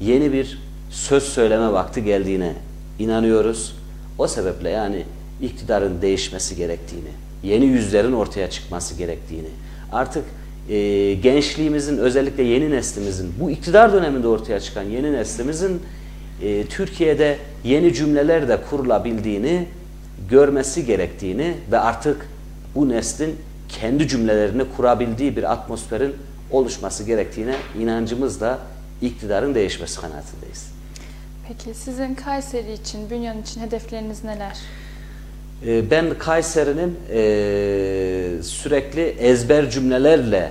[0.00, 0.58] yeni bir
[0.90, 2.52] söz söyleme vakti geldiğine
[2.98, 3.76] inanıyoruz.
[4.18, 5.04] O sebeple yani
[5.42, 7.10] iktidarın değişmesi gerektiğini,
[7.42, 9.48] yeni yüzlerin ortaya çıkması gerektiğini,
[9.92, 10.24] artık
[10.68, 15.82] e, gençliğimizin özellikle yeni neslimizin, bu iktidar döneminde ortaya çıkan yeni neslimizin
[16.42, 19.66] e, Türkiye'de yeni cümleler de kurulabildiğini
[20.30, 22.28] görmesi gerektiğini ve artık
[22.74, 23.36] bu neslin
[23.68, 26.14] kendi cümlelerini kurabildiği bir atmosferin
[26.50, 28.58] oluşması gerektiğine inancımız da
[29.02, 30.72] iktidarın değişmesi kanaatindeyiz.
[31.48, 34.56] Peki sizin Kayseri için, Bünyan için hedefleriniz neler?
[35.66, 40.50] Ee, ben Kayseri'nin e, sürekli ezber cümlelerle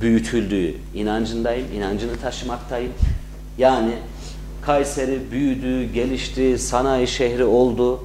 [0.00, 2.92] büyütüldüğü inancındayım, inancını taşımaktayım.
[3.58, 3.92] Yani
[4.62, 8.04] Kayseri büyüdü, gelişti, sanayi şehri oldu.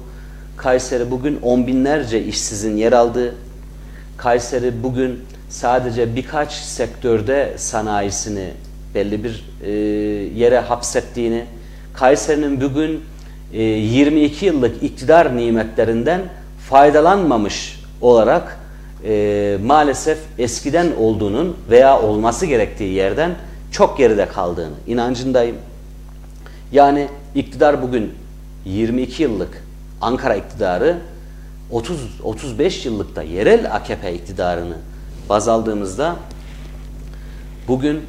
[0.56, 3.34] Kayseri bugün on binlerce işsizin yer aldığı,
[4.16, 8.50] Kayseri bugün sadece birkaç sektörde sanayisini
[8.94, 9.70] belli bir e,
[10.38, 11.44] yere hapsettiğini,
[11.94, 13.00] Kayseri'nin bugün
[13.52, 16.20] e, 22 yıllık iktidar nimetlerinden
[16.68, 18.58] faydalanmamış olarak
[19.04, 23.34] e, maalesef eskiden olduğunun veya olması gerektiği yerden
[23.72, 25.56] çok geride kaldığını inancındayım.
[26.72, 28.12] Yani iktidar bugün
[28.64, 29.64] 22 yıllık
[30.00, 30.98] Ankara iktidarı
[31.70, 34.76] 30 35 yıllıkta yerel AKP iktidarını
[35.28, 36.16] baz aldığımızda
[37.68, 38.00] bugün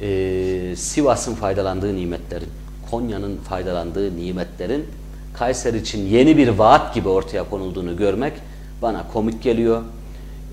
[0.00, 2.48] e, Sivas'ın faydalandığı nimetlerin,
[2.90, 4.86] Konya'nın faydalandığı nimetlerin
[5.34, 8.32] Kayseri için yeni bir vaat gibi ortaya konulduğunu görmek
[8.82, 9.82] bana komik geliyor.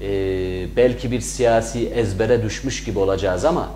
[0.01, 0.09] E,
[0.75, 3.67] belki bir siyasi ezbere düşmüş gibi olacağız ama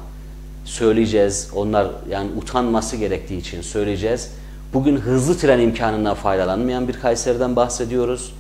[0.66, 1.50] söyleyeceğiz.
[1.56, 4.32] Onlar yani utanması gerektiği için söyleyeceğiz.
[4.74, 8.34] Bugün hızlı tren imkanından faydalanmayan bir Kayseri'den bahsediyoruz.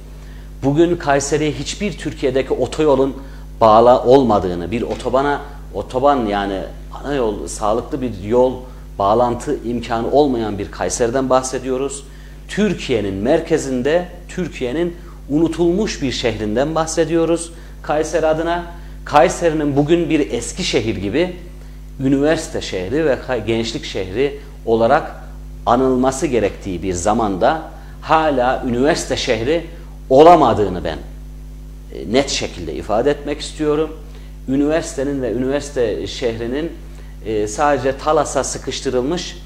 [0.63, 3.15] Bugün Kayseri'ye hiçbir Türkiye'deki otoyolun
[3.61, 5.41] bağlı olmadığını, bir otobana,
[5.74, 6.59] otoban yani
[6.93, 8.53] ana yol, sağlıklı bir yol
[9.02, 12.04] bağlantı imkanı olmayan bir Kayseri'den bahsediyoruz.
[12.47, 14.95] Türkiye'nin merkezinde, Türkiye'nin
[15.30, 17.52] unutulmuş bir şehrinden bahsediyoruz.
[17.84, 18.66] Kayseri adına,
[19.06, 21.36] Kayseri'nin bugün bir eski şehir gibi
[22.04, 25.12] üniversite şehri ve gençlik şehri olarak
[25.66, 27.62] anılması gerektiği bir zamanda
[28.02, 29.66] hala üniversite şehri
[30.10, 30.97] olamadığını ben
[31.93, 33.97] e, net şekilde ifade etmek istiyorum.
[34.47, 36.72] Üniversitenin ve üniversite şehrinin
[37.26, 39.38] e, sadece Talas'a sıkıştırılmış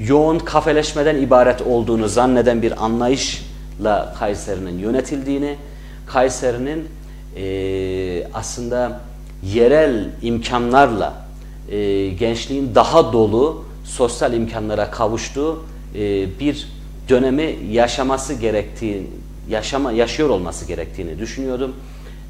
[0.00, 5.56] yoğun kafeleşmeden ibaret olduğunu zanneden bir anlayışla Kayseri'nin yönetildiğini,
[6.06, 6.88] Kayseri'nin
[7.36, 9.00] e, aslında
[9.42, 11.22] yerel imkanlarla
[12.18, 15.64] gençliğin daha dolu sosyal imkanlara kavuştuğu
[16.40, 16.68] bir
[17.08, 19.06] dönemi yaşaması gerektiği,
[19.48, 21.76] yaşama yaşıyor olması gerektiğini düşünüyordum.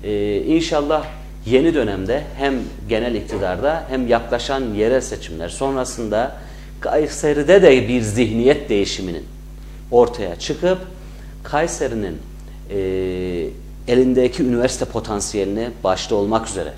[0.04, 1.04] Ee, inşallah
[1.46, 2.54] yeni dönemde hem
[2.88, 6.36] genel iktidarda hem yaklaşan yerel seçimler sonrasında
[6.80, 9.24] Kayseri'de de bir zihniyet değişiminin
[9.90, 10.78] ortaya çıkıp
[11.42, 12.18] Kayseri'nin
[12.70, 12.78] e,
[13.88, 16.72] elindeki üniversite potansiyelini başta olmak üzere,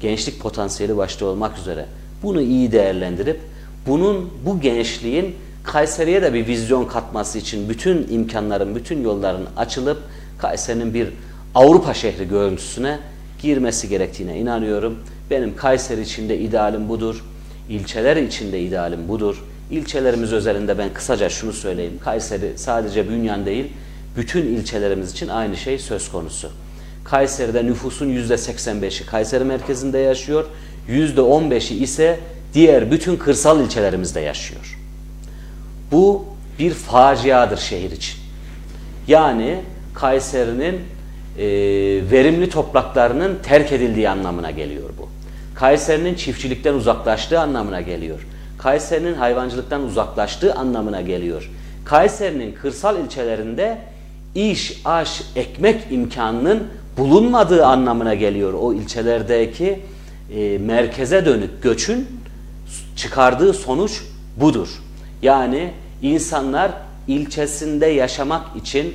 [0.00, 1.86] gençlik potansiyeli başta olmak üzere
[2.22, 3.40] bunu iyi değerlendirip
[3.86, 10.02] bunun bu gençliğin Kayseri'ye de bir vizyon katması için bütün imkanların, bütün yolların açılıp
[10.38, 11.08] Kayseri'nin bir
[11.54, 12.98] Avrupa şehri görüntüsüne
[13.42, 14.98] girmesi gerektiğine inanıyorum.
[15.30, 17.24] Benim Kayseri içinde idealim budur.
[17.68, 19.44] İlçeler içinde idealim budur.
[19.70, 21.98] İlçelerimiz özelinde ben kısaca şunu söyleyeyim.
[22.04, 23.72] Kayseri sadece Bünyan değil,
[24.16, 26.50] bütün ilçelerimiz için aynı şey söz konusu.
[27.04, 30.44] Kayseri'de nüfusun %85'i Kayseri merkezinde yaşıyor.
[30.88, 32.20] %15'i ise
[32.54, 34.78] diğer bütün kırsal ilçelerimizde yaşıyor.
[35.92, 36.24] Bu
[36.58, 38.16] bir faciadır şehir için.
[39.08, 39.58] Yani
[39.94, 40.80] Kayseri'nin
[41.40, 41.46] e,
[42.10, 45.08] verimli topraklarının terk edildiği anlamına geliyor bu.
[45.54, 48.26] Kayseri'nin çiftçilikten uzaklaştığı anlamına geliyor.
[48.58, 51.50] Kayseri'nin hayvancılıktan uzaklaştığı anlamına geliyor.
[51.84, 53.78] Kayseri'nin kırsal ilçelerinde
[54.34, 56.62] iş, aş, ekmek imkanının
[56.96, 59.80] bulunmadığı anlamına geliyor o ilçelerdeki
[60.34, 62.06] e, merkeze dönük göçün
[62.96, 64.02] çıkardığı sonuç
[64.36, 64.68] budur.
[65.22, 65.70] Yani
[66.02, 66.72] insanlar
[67.08, 68.94] ilçesinde yaşamak için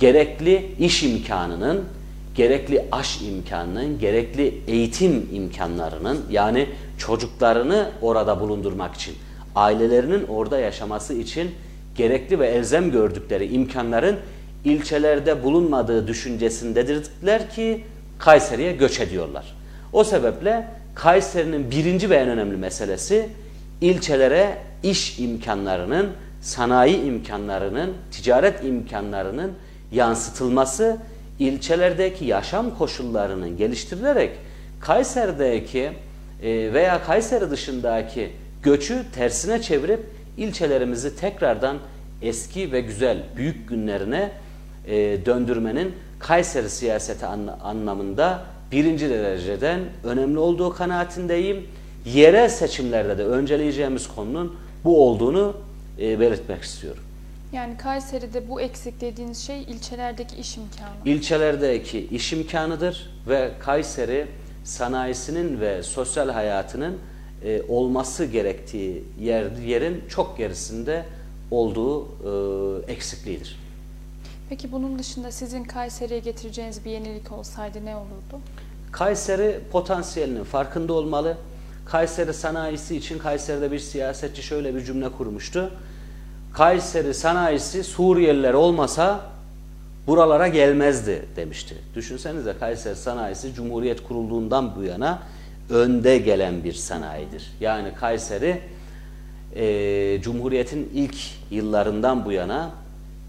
[0.00, 1.84] gerekli iş imkanının,
[2.34, 6.66] gerekli aş imkanının, gerekli eğitim imkanlarının yani
[6.98, 9.14] çocuklarını orada bulundurmak için,
[9.54, 11.50] ailelerinin orada yaşaması için
[11.96, 14.16] gerekli ve elzem gördükleri imkanların
[14.64, 17.84] ilçelerde bulunmadığı düşüncesindedirler ki
[18.18, 19.56] Kayseri'ye göç ediyorlar.
[19.92, 23.28] O sebeple Kayseri'nin birinci ve en önemli meselesi
[23.80, 26.08] ilçelere iş imkanlarının,
[26.40, 29.52] sanayi imkanlarının, ticaret imkanlarının
[29.92, 30.98] yansıtılması,
[31.38, 34.30] ilçelerdeki yaşam koşullarının geliştirilerek
[34.80, 35.90] Kayseri'deki
[36.42, 38.32] e, veya Kayseri dışındaki
[38.62, 40.00] göçü tersine çevirip
[40.36, 41.76] ilçelerimizi tekrardan
[42.22, 44.30] eski ve güzel büyük günlerine
[44.86, 47.26] e, döndürmenin Kayseri siyaseti
[47.62, 51.66] anlamında birinci dereceden önemli olduğu kanaatindeyim.
[52.04, 55.56] Yerel seçimlerde de önceleyeceğimiz konunun bu olduğunu
[56.00, 57.02] e, belirtmek istiyorum.
[57.52, 60.88] Yani Kayseri'de bu eksik dediğiniz şey ilçelerdeki iş imkanı.
[61.04, 64.26] İlçelerdeki iş imkanıdır ve Kayseri
[64.64, 66.98] sanayisinin ve sosyal hayatının
[67.44, 71.04] e, olması gerektiği yer, yerin çok gerisinde
[71.50, 72.04] olduğu
[72.86, 73.58] e, eksikliğidir.
[74.48, 78.40] Peki bunun dışında sizin Kayseri'ye getireceğiniz bir yenilik olsaydı ne olurdu?
[78.92, 81.36] Kayseri potansiyelinin farkında olmalı.
[81.86, 85.70] Kayseri sanayisi için Kayseri'de bir siyasetçi şöyle bir cümle kurmuştu.
[86.52, 89.20] Kayseri sanayisi Suriyeliler olmasa
[90.06, 91.74] buralara gelmezdi demişti.
[91.94, 95.22] Düşünsenize Kayseri sanayisi Cumhuriyet kurulduğundan bu yana
[95.70, 97.52] önde gelen bir sanayidir.
[97.60, 98.60] Yani Kayseri
[99.56, 101.16] e, Cumhuriyet'in ilk
[101.50, 102.70] yıllarından bu yana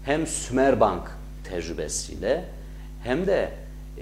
[0.04, 1.02] hem Sümerbank
[1.44, 2.44] tecrübesiyle
[3.04, 3.52] hem de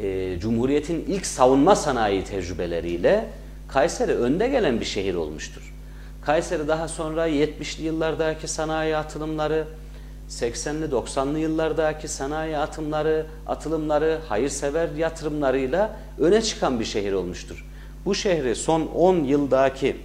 [0.02, 3.26] e, Cumhuriyet'in ilk savunma sanayi tecrübeleriyle
[3.68, 5.69] Kayseri önde gelen bir şehir olmuştur.
[6.24, 9.66] Kayseri daha sonra 70'li yıllardaki sanayi atılımları,
[10.30, 17.66] 80'li 90'lı yıllardaki sanayi atımları, atılımları, hayırsever yatırımlarıyla öne çıkan bir şehir olmuştur.
[18.04, 19.96] Bu şehri son 10 yıldaki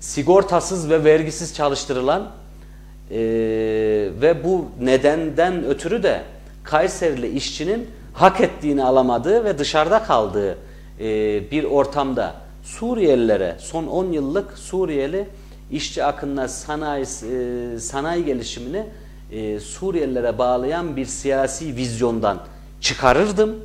[0.00, 2.30] sigortasız ve vergisiz çalıştırılan
[3.10, 3.16] e,
[4.20, 6.22] ve bu nedenden ötürü de
[6.64, 10.58] Kayserili işçinin hak ettiğini alamadığı ve dışarıda kaldığı
[11.00, 11.06] e,
[11.50, 15.28] bir ortamda Suriyelilere son 10 yıllık Suriyeli
[15.70, 18.86] işçi akınına sanayi, e, sanayi gelişimini
[19.32, 22.40] e, Suriyelilere bağlayan bir siyasi vizyondan
[22.80, 23.56] çıkarırdım.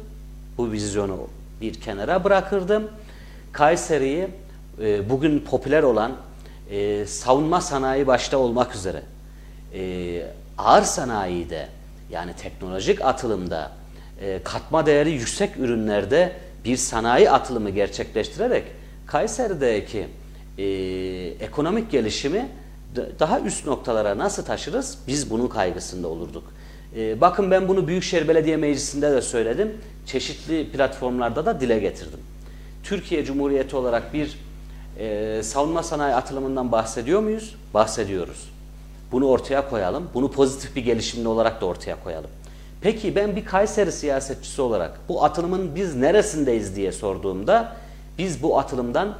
[0.57, 1.17] Bu vizyonu
[1.61, 2.87] bir kenara bırakırdım.
[3.51, 4.27] Kayseri'yi
[4.81, 6.11] e, bugün popüler olan
[7.05, 9.01] savunma sanayi başta olmak üzere
[10.57, 11.67] ağır sanayide
[12.11, 13.71] yani teknolojik atılımda
[14.43, 16.31] katma değeri yüksek ürünlerde
[16.65, 18.63] bir sanayi atılımı gerçekleştirerek
[19.09, 20.07] Kayseri'deki
[20.57, 20.63] e,
[21.45, 22.49] ekonomik gelişimi
[23.19, 24.97] daha üst noktalara nasıl taşırız?
[25.07, 26.43] Biz bunun kaygısında olurduk.
[26.95, 29.77] E, bakın ben bunu Büyükşehir Belediye Meclisi'nde de söyledim.
[30.05, 32.19] Çeşitli platformlarda da dile getirdim.
[32.83, 34.39] Türkiye Cumhuriyeti olarak bir
[34.99, 37.55] e, savunma sanayi atılımından bahsediyor muyuz?
[37.73, 38.49] Bahsediyoruz.
[39.11, 40.09] Bunu ortaya koyalım.
[40.13, 42.29] Bunu pozitif bir gelişimli olarak da ortaya koyalım.
[42.81, 47.75] Peki ben bir Kayseri siyasetçisi olarak bu atılımın biz neresindeyiz diye sorduğumda
[48.19, 49.17] biz bu atılımdan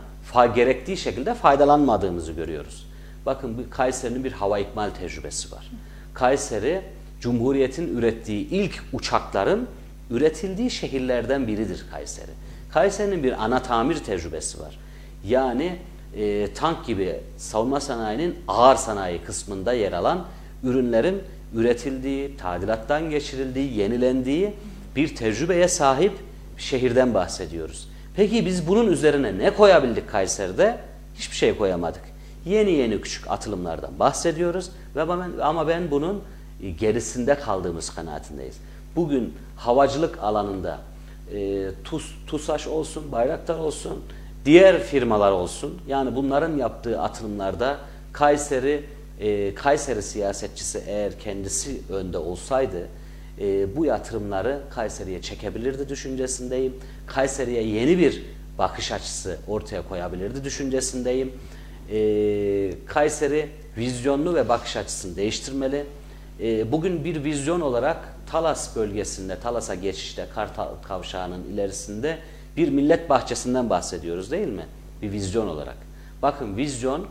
[0.55, 2.87] gerektiği şekilde faydalanmadığımızı görüyoruz.
[3.25, 5.71] Bakın Kayseri'nin bir hava ikmal tecrübesi var.
[6.13, 6.81] Kayseri
[7.21, 9.67] Cumhuriyet'in ürettiği ilk uçakların
[10.09, 12.31] üretildiği şehirlerden biridir Kayseri.
[12.71, 14.79] Kayseri'nin bir ana tamir tecrübesi var.
[15.27, 15.75] Yani
[16.15, 20.25] e, tank gibi savunma sanayinin ağır sanayi kısmında yer alan
[20.63, 21.21] ürünlerin
[21.55, 24.53] üretildiği, tadilattan geçirildiği, yenilendiği
[24.95, 26.13] bir tecrübeye sahip
[26.57, 27.88] şehirden bahsediyoruz.
[28.15, 30.77] Peki biz bunun üzerine ne koyabildik Kayseri'de?
[31.15, 32.01] Hiçbir şey koyamadık.
[32.45, 36.23] Yeni yeni küçük atılımlardan bahsediyoruz ve ben, ama ben bunun
[36.79, 38.55] gerisinde kaldığımız kanaatindeyiz.
[38.95, 40.77] Bugün havacılık alanında
[41.33, 44.03] e, TUS, TUSAŞ olsun, Bayraktar olsun,
[44.45, 45.81] diğer firmalar olsun.
[45.87, 47.77] Yani bunların yaptığı atılımlarda
[48.13, 48.85] Kayseri
[49.19, 52.87] e, Kayseri siyasetçisi eğer kendisi önde olsaydı
[53.39, 56.73] e, bu yatırımları Kayseri'ye çekebilirdi düşüncesindeyim.
[57.07, 58.23] Kayseri'ye yeni bir
[58.57, 61.33] bakış açısı ortaya koyabilirdi düşüncesindeyim.
[61.91, 65.85] E, Kayseri vizyonlu ve bakış açısını değiştirmeli.
[66.41, 67.97] E, bugün bir vizyon olarak
[68.31, 72.17] Talas bölgesinde, Talas'a geçişte, Kartal Kavşağı'nın ilerisinde
[72.57, 74.65] bir millet bahçesinden bahsediyoruz değil mi?
[75.01, 75.77] Bir vizyon olarak.
[76.21, 77.05] Bakın vizyon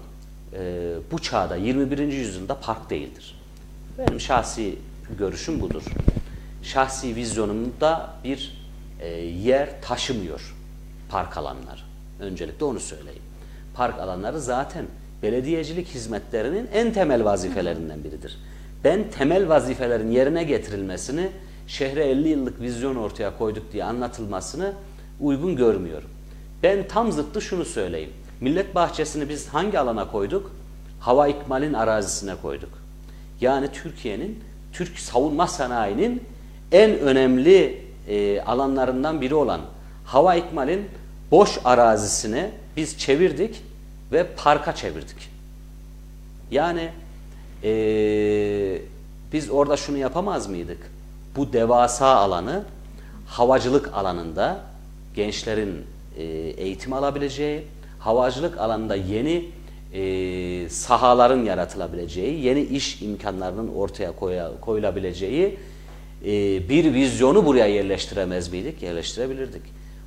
[0.54, 1.98] e, bu çağda 21.
[1.98, 3.40] yüzyılda park değildir.
[3.98, 4.78] Benim şahsi
[5.18, 5.82] görüşüm budur.
[6.62, 8.68] Şahsi vizyonumda bir
[9.00, 10.54] e, yer taşımıyor.
[11.08, 11.80] park alanları.
[12.20, 13.22] Öncelikle onu söyleyeyim.
[13.74, 14.86] Park alanları zaten
[15.22, 18.38] belediyecilik hizmetlerinin en temel vazifelerinden biridir.
[18.84, 21.30] Ben temel vazifelerin yerine getirilmesini
[21.66, 24.72] şehre 50 yıllık vizyon ortaya koyduk diye anlatılmasını
[25.20, 26.10] uygun görmüyorum.
[26.62, 28.10] Ben tam zıttı şunu söyleyeyim.
[28.40, 30.52] Millet bahçesini biz hangi alana koyduk?
[31.00, 32.70] Hava ikmalin arazisine koyduk.
[33.40, 36.22] Yani Türkiye'nin, Türk savunma sanayinin
[36.72, 39.60] en önemli e, alanlarından biri olan
[40.04, 40.88] hava ikmalin
[41.30, 43.62] boş arazisini biz çevirdik
[44.12, 45.30] ve parka çevirdik.
[46.50, 46.88] Yani
[47.64, 47.72] e,
[49.32, 50.90] biz orada şunu yapamaz mıydık?
[51.36, 52.64] Bu devasa alanı
[53.26, 54.60] havacılık alanında
[55.14, 55.86] gençlerin
[56.18, 56.24] e,
[56.56, 57.64] eğitim alabileceği,
[57.98, 59.44] havacılık alanında yeni
[59.92, 64.12] e, sahaların yaratılabileceği, yeni iş imkanlarının ortaya
[64.60, 65.58] koyulabileceği
[66.24, 68.82] e, bir vizyonu buraya yerleştiremez miydik?
[68.82, 69.62] Yerleştirebilirdik.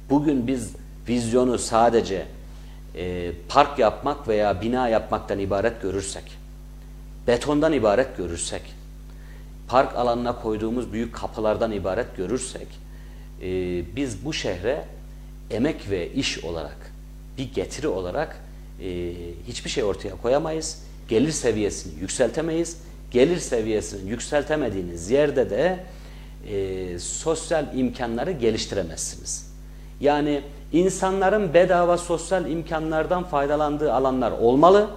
[0.10, 0.76] Bugün biz
[1.08, 2.26] vizyonu sadece
[2.96, 6.24] e, park yapmak veya bina yapmaktan ibaret görürsek,
[7.28, 8.62] betondan ibaret görürsek,
[9.68, 12.68] park alanına koyduğumuz büyük kapılardan ibaret görürsek,
[13.42, 13.48] e,
[13.96, 14.86] biz bu şehre
[15.52, 16.92] emek ve iş olarak,
[17.38, 18.42] bir getiri olarak
[18.82, 19.14] e,
[19.48, 20.84] hiçbir şey ortaya koyamayız.
[21.10, 22.78] Gelir seviyesini yükseltemeyiz.
[23.12, 25.80] Gelir seviyesini yükseltemediğiniz yerde de
[26.48, 29.52] e, sosyal imkanları geliştiremezsiniz.
[30.00, 34.88] Yani insanların bedava sosyal imkanlardan faydalandığı alanlar olmalı.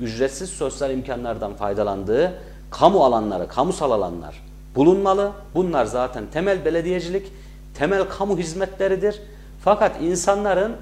[0.00, 2.32] Ücretsiz sosyal imkanlardan faydalandığı
[2.70, 4.42] kamu alanları, kamusal alanlar
[4.74, 5.32] bulunmalı.
[5.54, 7.32] Bunlar zaten temel belediyecilik,
[7.74, 9.20] temel kamu hizmetleridir.
[9.64, 10.76] Fakat insanların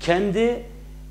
[0.00, 0.66] kendi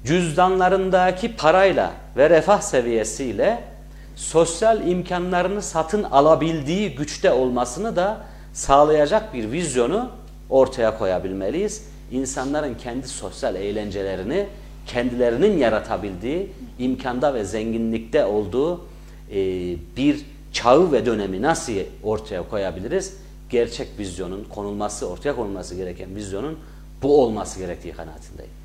[0.05, 3.72] cüzdanlarındaki parayla ve refah seviyesiyle
[4.15, 8.21] sosyal imkanlarını satın alabildiği güçte olmasını da
[8.53, 10.09] sağlayacak bir vizyonu
[10.49, 11.83] ortaya koyabilmeliyiz.
[12.11, 14.47] İnsanların kendi sosyal eğlencelerini
[14.87, 18.81] kendilerinin yaratabildiği, imkanda ve zenginlikte olduğu
[19.31, 19.37] e,
[19.97, 23.17] bir çağı ve dönemi nasıl ortaya koyabiliriz?
[23.49, 26.59] Gerçek vizyonun konulması, ortaya konulması gereken vizyonun
[27.01, 28.62] bu olması gerektiği kanaatindeyim.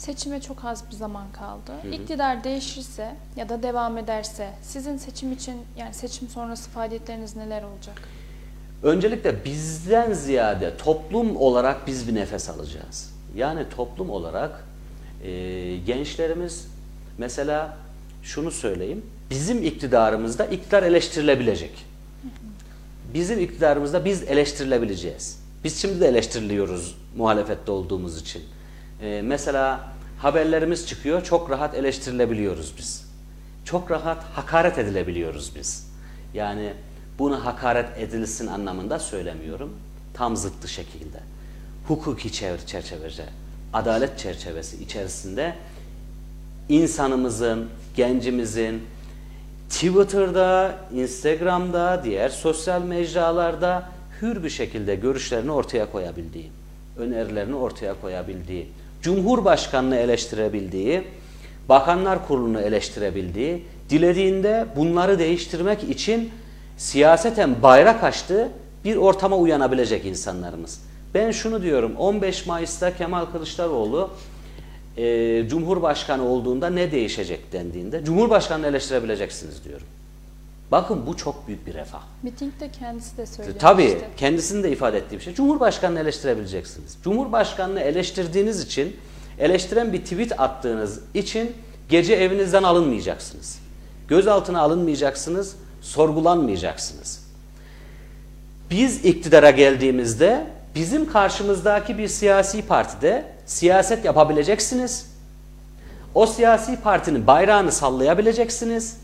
[0.00, 1.72] Seçime çok az bir zaman kaldı.
[1.82, 1.92] Hı hı.
[1.92, 8.08] İktidar değişirse ya da devam ederse sizin seçim için yani seçim sonrası faaliyetleriniz neler olacak?
[8.82, 13.14] Öncelikle bizden ziyade toplum olarak biz bir nefes alacağız.
[13.36, 14.64] Yani toplum olarak
[15.24, 15.30] e,
[15.76, 16.66] gençlerimiz
[17.18, 17.76] mesela
[18.22, 19.06] şunu söyleyeyim.
[19.30, 21.86] Bizim iktidarımızda iktidar eleştirilebilecek.
[23.14, 25.40] Bizim iktidarımızda biz eleştirilebileceğiz.
[25.64, 28.42] Biz şimdi de eleştiriliyoruz muhalefette olduğumuz için.
[29.02, 29.80] Ee, mesela
[30.18, 33.10] haberlerimiz çıkıyor, çok rahat eleştirilebiliyoruz biz.
[33.64, 35.90] Çok rahat hakaret edilebiliyoruz biz.
[36.34, 36.72] Yani
[37.18, 39.76] bunu hakaret edilsin anlamında söylemiyorum.
[40.14, 41.20] Tam zıttı şekilde.
[41.88, 42.32] Hukuki
[42.66, 43.24] çerçevece,
[43.72, 45.54] adalet çerçevesi içerisinde
[46.68, 48.82] insanımızın, gencimizin
[49.70, 53.88] Twitter'da, Instagram'da, diğer sosyal mecralarda
[54.22, 56.50] hür bir şekilde görüşlerini ortaya koyabildiği,
[56.98, 58.68] önerilerini ortaya koyabildiği,
[59.02, 61.02] Cumhurbaşkanını eleştirebildiği,
[61.68, 66.30] Bakanlar Kurulu'nu eleştirebildiği, dilediğinde bunları değiştirmek için
[66.76, 68.48] siyaseten bayrak açtığı
[68.84, 70.80] bir ortama uyanabilecek insanlarımız.
[71.14, 74.10] Ben şunu diyorum 15 Mayıs'ta Kemal Kılıçdaroğlu
[74.96, 79.86] e, Cumhurbaşkanı olduğunda ne değişecek dendiğinde Cumhurbaşkanını eleştirebileceksiniz diyorum.
[80.70, 82.00] Bakın bu çok büyük bir refah.
[82.22, 83.58] Mitingde kendisi de söyledi.
[83.58, 85.34] Tabii kendisinin de ifade ettiği bir şey.
[85.34, 86.96] Cumhurbaşkanını eleştirebileceksiniz.
[87.04, 88.96] Cumhurbaşkanını eleştirdiğiniz için,
[89.38, 91.52] eleştiren bir tweet attığınız için
[91.88, 93.58] gece evinizden alınmayacaksınız.
[94.08, 97.26] Gözaltına alınmayacaksınız, sorgulanmayacaksınız.
[98.70, 105.10] Biz iktidara geldiğimizde bizim karşımızdaki bir siyasi partide siyaset yapabileceksiniz.
[106.14, 108.96] O siyasi partinin bayrağını sallayabileceksiniz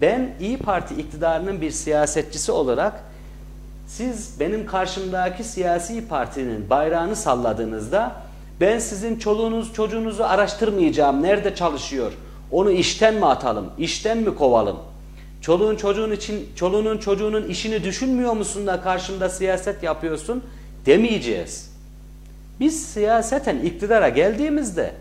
[0.00, 3.04] ben İyi Parti iktidarının bir siyasetçisi olarak
[3.86, 8.12] siz benim karşımdaki siyasi partinin bayrağını salladığınızda
[8.60, 11.22] ben sizin çoluğunuz çocuğunuzu araştırmayacağım.
[11.22, 12.12] Nerede çalışıyor?
[12.50, 13.70] Onu işten mi atalım?
[13.78, 14.76] İşten mi kovalım?
[15.40, 20.44] Çoluğun çocuğun için çoluğunun çocuğunun işini düşünmüyor musun da karşımda siyaset yapıyorsun
[20.86, 21.70] demeyeceğiz.
[22.60, 24.94] Biz siyaseten iktidara geldiğimizde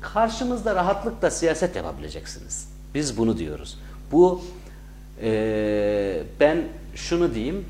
[0.00, 2.68] karşımızda rahatlıkla siyaset yapabileceksiniz.
[2.94, 3.78] Biz bunu diyoruz.
[4.12, 4.42] Bu
[5.22, 7.64] e, ben şunu diyeyim.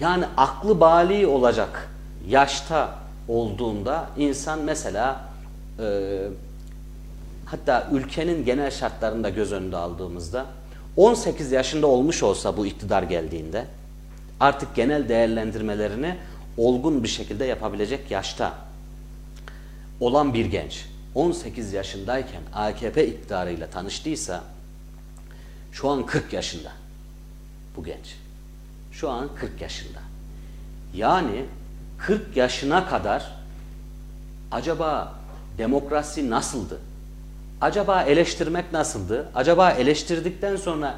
[0.00, 1.88] Yani aklı bali olacak
[2.28, 2.94] yaşta
[3.28, 5.20] olduğunda insan mesela
[5.78, 6.18] e,
[7.46, 10.46] hatta ülkenin genel şartlarında göz önünde aldığımızda
[10.96, 13.64] 18 yaşında olmuş olsa bu iktidar geldiğinde
[14.40, 16.16] artık genel değerlendirmelerini
[16.56, 18.54] olgun bir şekilde yapabilecek yaşta
[20.00, 24.42] olan bir genç 18 yaşındayken AKP iktidarıyla tanıştıysa
[25.72, 26.72] şu an 40 yaşında
[27.76, 28.16] bu genç.
[28.92, 29.98] Şu an 40 yaşında.
[30.94, 31.44] Yani
[31.98, 33.32] 40 yaşına kadar
[34.50, 35.14] acaba
[35.58, 36.78] demokrasi nasıldı?
[37.60, 39.28] Acaba eleştirmek nasıldı?
[39.34, 40.94] Acaba eleştirdikten sonra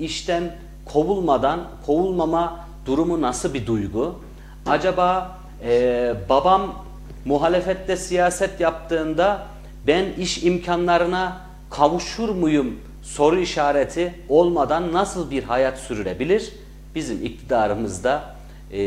[0.00, 4.20] işten kovulmadan kovulmama durumu nasıl bir duygu?
[4.66, 6.84] Acaba e, babam
[7.24, 9.46] muhalefette siyaset yaptığında
[9.86, 16.52] ben iş imkanlarına kavuşur muyum soru işareti olmadan nasıl bir hayat sürülebilir?
[16.94, 18.34] Bizim iktidarımızda
[18.72, 18.78] e,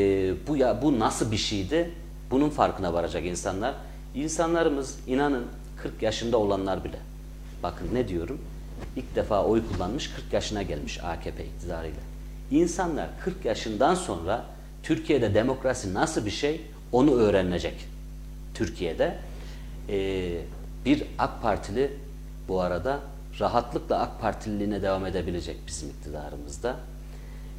[0.48, 1.92] bu ya bu nasıl bir şeydi?
[2.32, 3.76] Bunun farkına varacak insanlar.
[4.16, 5.46] İnsanlarımız inanın
[5.78, 6.98] 40 yaşında olanlar bile.
[7.64, 8.42] Bakın ne diyorum?
[8.96, 12.02] İlk defa oy kullanmış 40 yaşına gelmiş AKP iktidarıyla.
[12.52, 14.46] İnsanlar 40 yaşından sonra
[14.84, 16.62] Türkiye'de demokrasi nasıl bir şey
[16.92, 17.76] onu öğrenecek.
[18.54, 19.18] Türkiye'de
[19.90, 20.32] e,
[20.86, 21.92] bir AK Partili
[22.48, 23.00] bu arada
[23.40, 26.76] rahatlıkla AK Partililiğine devam edebilecek bizim iktidarımızda.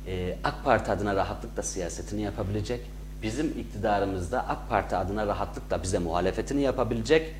[0.06, 2.80] E, AK Parti adına rahatlıkla siyasetini yapabilecek.
[3.22, 7.34] Bizim iktidarımızda AK Parti adına rahatlıkla bize muhalefetini yapabilecek.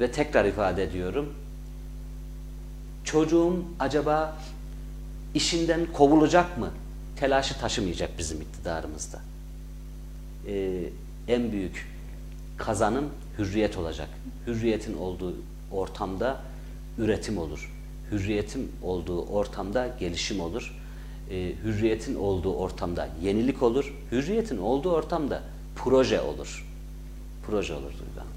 [0.00, 1.34] Ve tekrar ifade ediyorum.
[3.04, 4.36] Çocuğum acaba
[5.34, 6.70] işinden kovulacak mı?
[7.16, 9.20] Telaşı taşımayacak bizim iktidarımızda.
[10.46, 10.82] Ee,
[11.28, 11.86] en büyük
[12.56, 14.08] kazanım hürriyet olacak.
[14.46, 15.34] Hürriyetin olduğu
[15.72, 16.40] ortamda
[16.98, 17.72] üretim olur.
[18.10, 20.74] Hürriyetin olduğu ortamda gelişim olur.
[21.30, 23.94] Ee, hürriyetin olduğu ortamda yenilik olur.
[24.12, 25.42] Hürriyetin olduğu ortamda
[25.76, 26.66] proje olur.
[27.46, 28.32] Proje olur Duygu Hanım.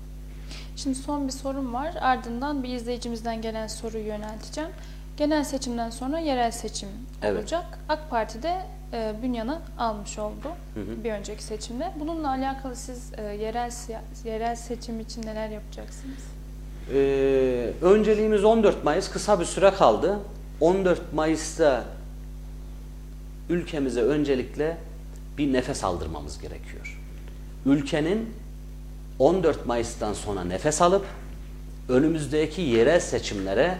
[0.76, 1.93] Şimdi son bir sorum var.
[2.01, 4.70] Ardından bir izleyicimizden gelen soruyu yönelteceğim.
[5.18, 6.89] Genel seçimden sonra yerel seçim
[7.24, 7.39] Evet.
[7.39, 7.80] olacak.
[7.89, 8.62] AK Parti de
[8.93, 10.47] e, Bünyan'ı almış oldu
[11.03, 11.91] bir önceki seçimde.
[11.99, 13.72] Bununla alakalı siz e, yerel
[14.26, 16.24] yerel seçim için neler yapacaksınız?
[16.93, 20.19] Ee, önceliğimiz 14 Mayıs kısa bir süre kaldı.
[20.59, 21.86] 14 Mayıs'ta
[23.49, 24.77] ülkemize öncelikle
[25.38, 26.99] bir nefes aldırmamız gerekiyor.
[27.65, 28.29] Ülkenin
[29.19, 31.05] 14 Mayıs'tan sonra nefes alıp
[31.89, 33.77] önümüzdeki yerel seçimlere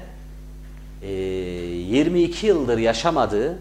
[1.04, 3.60] e, 22 yıldır yaşamadığı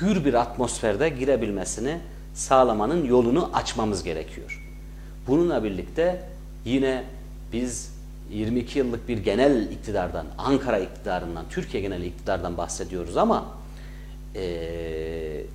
[0.00, 1.98] hür bir atmosferde girebilmesini
[2.34, 4.62] sağlamanın yolunu açmamız gerekiyor.
[5.26, 6.22] Bununla birlikte
[6.64, 7.04] yine
[7.52, 7.93] biz
[8.30, 13.44] 22 yıllık bir genel iktidardan, Ankara iktidarından, Türkiye genel iktidardan bahsediyoruz ama
[14.34, 15.46] eee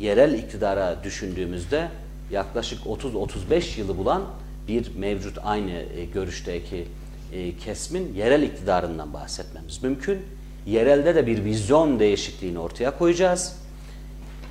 [0.00, 1.88] yerel iktidara düşündüğümüzde
[2.30, 4.22] yaklaşık 30-35 yılı bulan
[4.68, 6.86] bir mevcut aynı e, görüşteki
[7.32, 10.18] e, kesmin yerel iktidarından bahsetmemiz mümkün.
[10.66, 13.56] Yerelde de bir vizyon değişikliğini ortaya koyacağız.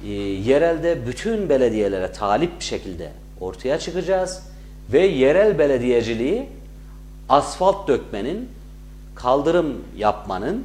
[0.06, 4.44] E, yerelde bütün belediyelere talip bir şekilde ortaya çıkacağız
[4.94, 6.46] ve yerel belediyeciliği
[7.30, 8.50] asfalt dökmenin,
[9.16, 10.64] kaldırım yapmanın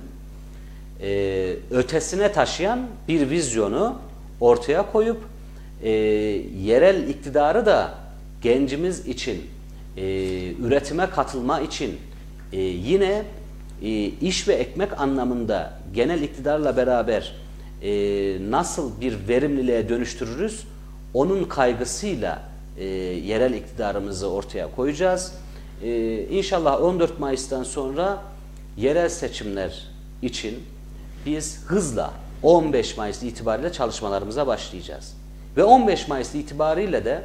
[1.03, 3.99] e, ötesine taşıyan bir vizyonu
[4.41, 5.19] ortaya koyup
[5.83, 7.95] e, yerel iktidarı da
[8.43, 9.47] gencimiz için,
[9.97, 10.03] e,
[10.53, 11.99] üretime katılma için
[12.53, 13.25] e, yine
[13.83, 17.35] e, iş ve ekmek anlamında genel iktidarla beraber
[17.83, 17.91] e,
[18.51, 20.65] nasıl bir verimliliğe dönüştürürüz
[21.15, 22.43] onun kaygısıyla
[22.79, 25.33] e, yerel iktidarımızı ortaya koyacağız.
[25.83, 28.22] E, inşallah 14 Mayıs'tan sonra
[28.76, 29.89] yerel seçimler
[30.22, 30.64] için
[31.26, 32.11] biz hızla
[32.43, 35.16] 15 Mayıs itibariyle çalışmalarımıza başlayacağız.
[35.57, 37.22] Ve 15 Mayıs itibariyle de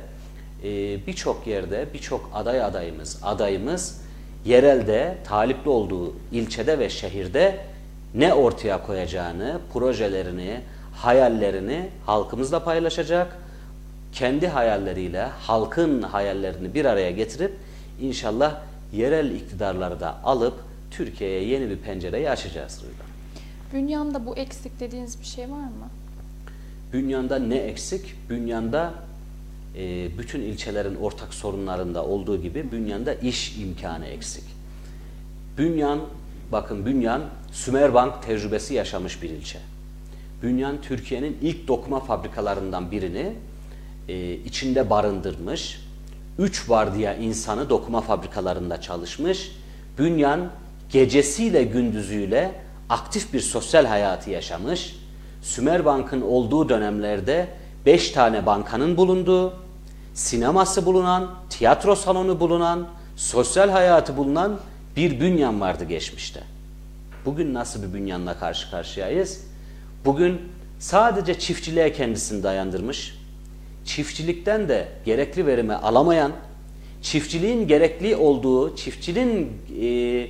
[0.64, 4.02] e, birçok yerde birçok aday adayımız, adayımız
[4.46, 7.60] yerelde, talipli olduğu ilçede ve şehirde
[8.16, 10.62] ne ortaya koyacağını, projelerini,
[10.96, 13.38] hayallerini halkımızla paylaşacak.
[14.14, 17.54] Kendi hayalleriyle halkın hayallerini bir araya getirip
[18.02, 18.62] inşallah
[18.94, 20.54] yerel iktidarları da alıp
[20.92, 23.06] Türkiye'ye yeni bir pencereyi açacağız Duygu.
[23.74, 25.90] Bünyan'da bu eksik dediğiniz bir şey var mı?
[26.94, 28.30] Bünyanda ne eksik?
[28.30, 28.94] Bünyanda
[29.78, 34.44] e, bütün ilçelerin ortak sorunlarında olduğu gibi Bünyan'da iş imkanı eksik.
[35.58, 36.00] Bünyan,
[36.52, 37.22] bakın Bünyan
[37.52, 39.60] Sümerbank tecrübesi yaşamış bir ilçe.
[40.44, 43.34] Bünyan Türkiye'nin ilk dokuma fabrikalarından birini
[44.08, 45.85] e, içinde barındırmış.
[46.40, 49.52] Üç vardiya insanı dokuma fabrikalarında çalışmış.
[49.98, 50.50] Bünyan
[50.90, 52.52] gecesiyle gündüzüyle
[52.90, 54.96] aktif bir sosyal hayatı yaşamış.
[55.42, 57.48] Sümerbank'ın olduğu dönemlerde
[57.86, 59.54] beş tane bankanın bulunduğu,
[60.14, 64.60] sineması bulunan, tiyatro salonu bulunan, sosyal hayatı bulunan
[64.96, 66.44] bir bünyan vardı geçmişte.
[67.26, 69.42] Bugün nasıl bir bünyanla karşı karşıyayız?
[70.06, 70.42] Bugün
[70.80, 73.15] sadece çiftçiliğe kendisini dayandırmış,
[73.86, 76.32] çiftçilikten de gerekli verimi alamayan,
[77.02, 80.28] çiftçiliğin gerekli olduğu, çiftçinin e,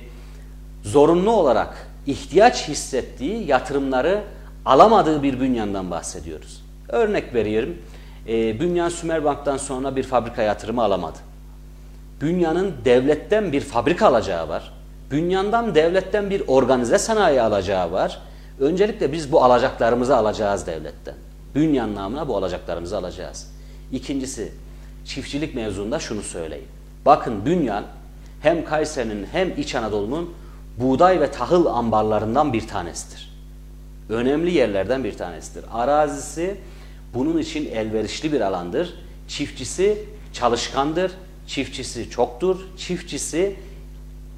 [0.82, 4.22] zorunlu olarak ihtiyaç hissettiği yatırımları
[4.64, 6.64] alamadığı bir bünyandan bahsediyoruz.
[6.88, 7.76] Örnek veriyorum,
[8.28, 11.18] e, Bünyan Sümerbank'tan sonra bir fabrika yatırımı alamadı.
[12.20, 14.72] Bünyanın devletten bir fabrika alacağı var.
[15.10, 18.20] Bünyandan devletten bir organize sanayi alacağı var.
[18.60, 21.14] Öncelikle biz bu alacaklarımızı alacağız devletten.
[21.56, 23.50] Bünyan namına bu alacaklarımızı alacağız.
[23.92, 24.52] İkincisi
[25.04, 26.68] çiftçilik mevzuunda şunu söyleyeyim.
[27.06, 27.84] Bakın Bünyan
[28.40, 30.34] hem Kayseri'nin hem İç Anadolu'nun
[30.80, 33.36] buğday ve tahıl ambarlarından bir tanesidir.
[34.08, 35.64] Önemli yerlerden bir tanesidir.
[35.72, 36.56] Arazisi
[37.14, 38.94] bunun için elverişli bir alandır.
[39.28, 41.12] Çiftçisi çalışkandır,
[41.46, 43.56] çiftçisi çoktur, çiftçisi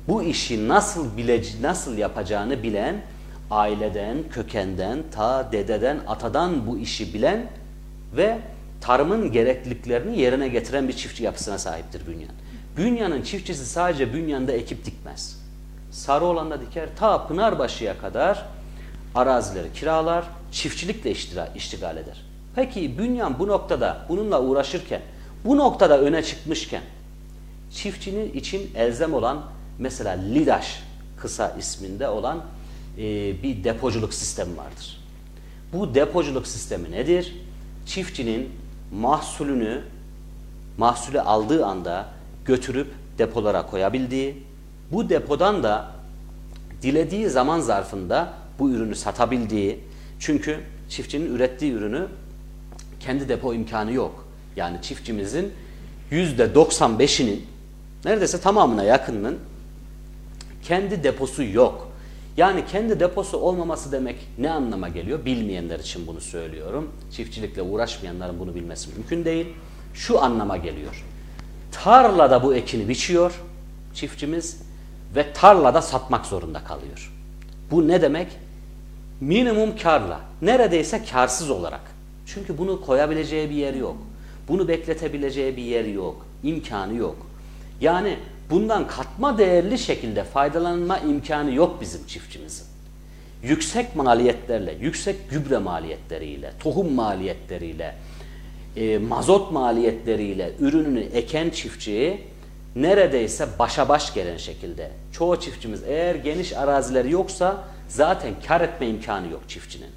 [0.09, 3.03] bu işi nasıl bilece nasıl yapacağını bilen,
[3.51, 7.47] aileden, kökenden, ta dededen, atadan bu işi bilen
[8.17, 8.39] ve
[8.81, 12.31] tarımın gerekliliklerini yerine getiren bir çiftçi yapısına sahiptir Bünyan.
[12.77, 15.41] Bünyan'ın çiftçisi sadece Bünyan'da ekip dikmez.
[15.91, 18.47] Sarıoğlan'da diker, ta Pınarbaşı'ya kadar
[19.15, 21.13] arazileri kiralar, çiftçilikle
[21.55, 22.25] iştigal eder.
[22.55, 25.01] Peki Bünyan bu noktada bununla uğraşırken,
[25.45, 26.83] bu noktada öne çıkmışken
[27.71, 29.43] çiftçinin için elzem olan
[29.79, 30.83] mesela LİDAŞ
[31.21, 32.45] kısa isminde olan
[32.99, 33.03] e,
[33.43, 35.01] bir depoculuk sistemi vardır.
[35.73, 37.37] Bu depoculuk sistemi nedir?
[37.87, 38.49] Çiftçinin
[38.93, 39.83] mahsulünü
[40.79, 42.09] mahsulü aldığı anda
[42.45, 42.89] götürüp
[43.19, 44.43] depolara koyabildiği,
[44.93, 45.91] bu depodan da
[46.83, 49.81] dilediği zaman zarfında bu ürünü satabildiği,
[50.19, 52.07] çünkü çiftçinin ürettiği ürünü
[53.01, 54.29] kendi depo imkanı yok.
[54.57, 55.53] Yani çiftçimizin
[56.11, 57.47] yüzde 95'inin
[58.05, 59.39] neredeyse tamamına yakınının
[60.63, 61.88] kendi deposu yok.
[62.39, 65.25] Yani kendi deposu olmaması demek ne anlama geliyor?
[65.25, 66.91] Bilmeyenler için bunu söylüyorum.
[67.13, 69.47] Çiftçilikle uğraşmayanların bunu bilmesi mümkün değil.
[69.95, 71.05] Şu anlama geliyor.
[71.73, 73.41] Tarlada bu ekini biçiyor
[73.95, 74.63] çiftçimiz
[75.17, 77.13] ve tarlada satmak zorunda kalıyor.
[77.71, 78.29] Bu ne demek?
[79.21, 81.83] Minimum karla, neredeyse karsız olarak.
[82.27, 83.97] Çünkü bunu koyabileceği bir yer yok.
[84.49, 86.27] Bunu bekletebileceği bir yer yok.
[86.43, 87.17] imkanı yok.
[87.81, 88.19] Yani
[88.51, 92.67] bundan katma değerli şekilde faydalanma imkanı yok bizim çiftçimizin.
[93.43, 97.95] Yüksek maliyetlerle, yüksek gübre maliyetleriyle, tohum maliyetleriyle,
[98.77, 102.21] e, mazot maliyetleriyle ürününü eken çiftçiyi
[102.77, 109.33] neredeyse başa baş gelen şekilde çoğu çiftçimiz eğer geniş arazileri yoksa zaten kar etme imkanı
[109.33, 109.91] yok çiftçinin.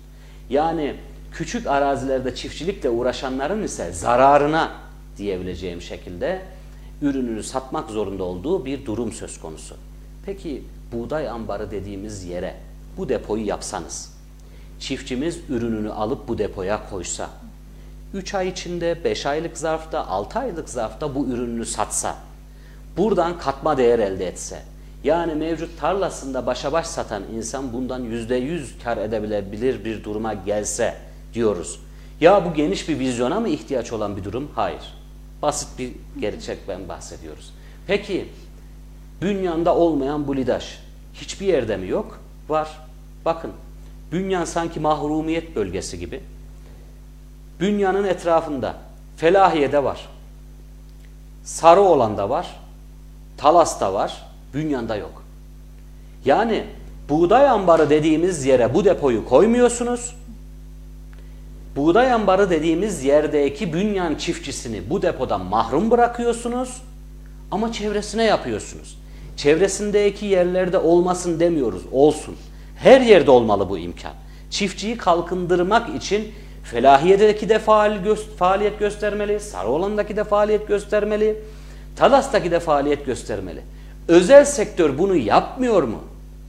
[0.49, 0.95] Yani
[1.34, 4.72] küçük arazilerde çiftçilikle uğraşanların ise zararına
[5.18, 6.41] diyebileceğim şekilde
[7.02, 9.76] ürününü satmak zorunda olduğu bir durum söz konusu.
[10.26, 12.56] Peki buğday ambarı dediğimiz yere
[12.97, 14.14] bu depoyu yapsanız,
[14.80, 17.30] çiftçimiz ürününü alıp bu depoya koysa,
[18.14, 22.16] 3 ay içinde, 5 aylık zarfta, 6 aylık zarfta bu ürününü satsa,
[22.97, 24.62] buradan katma değer elde etse,
[25.04, 30.95] yani mevcut tarlasında başa baş satan insan bundan %100 kar edebilir bir duruma gelse
[31.34, 31.80] diyoruz.
[32.22, 34.52] Ya bu geniş bir vizyona mı ihtiyaç olan bir durum?
[34.56, 35.01] Hayır.
[35.42, 37.54] Basit bir gerçekten bahsediyoruz.
[37.88, 38.28] Peki
[39.22, 40.80] bünyanda olmayan bu lidaş
[41.14, 42.20] hiçbir yerde mi yok?
[42.50, 42.78] Var.
[43.26, 43.52] Bakın
[44.12, 46.24] bünyan sanki mahrumiyet bölgesi gibi.
[47.60, 48.76] Bünyanın etrafında
[49.18, 50.10] Felahiye'de var.
[51.44, 52.60] Sarıoğlan'da var.
[53.38, 54.28] Talas'ta var.
[54.54, 55.24] Bünyan'da yok.
[56.26, 56.66] Yani
[57.10, 60.16] buğday ambarı dediğimiz yere bu depoyu koymuyorsunuz.
[61.76, 66.82] Buğday ambarı dediğimiz yerdeki bünyan çiftçisini bu depodan mahrum bırakıyorsunuz
[67.52, 68.98] ama çevresine yapıyorsunuz.
[69.38, 72.36] Çevresindeki yerlerde olmasın demiyoruz, olsun.
[72.78, 74.12] Her yerde olmalı bu imkan.
[74.50, 76.32] Çiftçiyi kalkındırmak için
[76.64, 81.38] Felahiye'deki de faal gö faaliyet göstermeli, Sarıoğlan'daki de faaliyet göstermeli,
[81.96, 83.62] Talas'taki de faaliyet göstermeli.
[84.08, 86.00] Özel sektör bunu yapmıyor mu?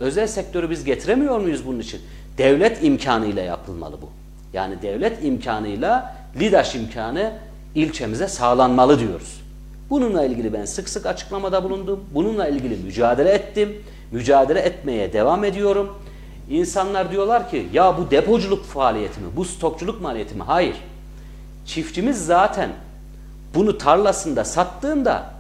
[0.01, 2.01] Özel sektörü biz getiremiyor muyuz bunun için?
[2.39, 4.22] Devlet imkanıyla yapılmalı bu.
[4.53, 7.33] Yani devlet imkanıyla LİDAŞ imkanı
[7.75, 9.43] ilçemize sağlanmalı diyoruz.
[9.91, 12.05] Bununla ilgili ben sık sık açıklamada bulundum.
[12.15, 13.83] Bununla ilgili mücadele ettim.
[14.13, 15.99] Mücadele etmeye devam ediyorum.
[16.51, 19.27] İnsanlar diyorlar ki ya bu depoculuk faaliyeti mi?
[19.37, 20.43] Bu stokçuluk maliyeti mi?
[20.43, 20.77] Hayır.
[21.67, 22.71] Çiftçimiz zaten
[23.55, 25.31] bunu tarlasında sattığında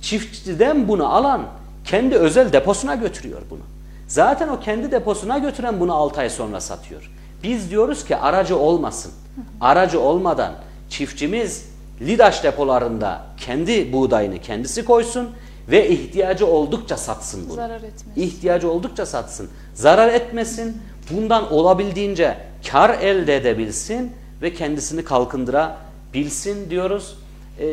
[0.00, 1.42] çiftçiden bunu alan
[1.84, 3.60] kendi özel deposuna götürüyor bunu.
[4.08, 7.10] Zaten o kendi deposuna götüren bunu 6 ay sonra satıyor.
[7.42, 9.12] Biz diyoruz ki aracı olmasın.
[9.60, 10.52] Aracı olmadan
[10.88, 11.68] çiftçimiz
[12.00, 15.30] Lidaş depolarında kendi buğdayını kendisi koysun
[15.70, 17.54] ve ihtiyacı oldukça satsın bunu.
[17.54, 18.12] Zarar etmesin.
[18.16, 19.50] İhtiyacı oldukça satsın.
[19.74, 20.82] Zarar etmesin.
[21.10, 22.36] Bundan olabildiğince
[22.70, 24.12] kar elde edebilsin
[24.42, 27.18] ve kendisini kalkındırabilsin diyoruz.
[27.60, 27.66] e,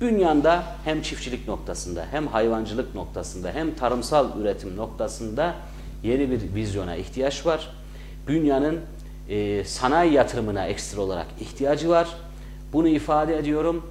[0.00, 5.54] bünyanda hem çiftçilik noktasında hem hayvancılık noktasında hem tarımsal üretim noktasında
[6.02, 7.70] yeni bir vizyona ihtiyaç var.
[8.28, 8.80] Bünyanın
[9.28, 12.08] e, sanayi yatırımına ekstra olarak ihtiyacı var.
[12.72, 13.86] Bunu ifade ediyorum.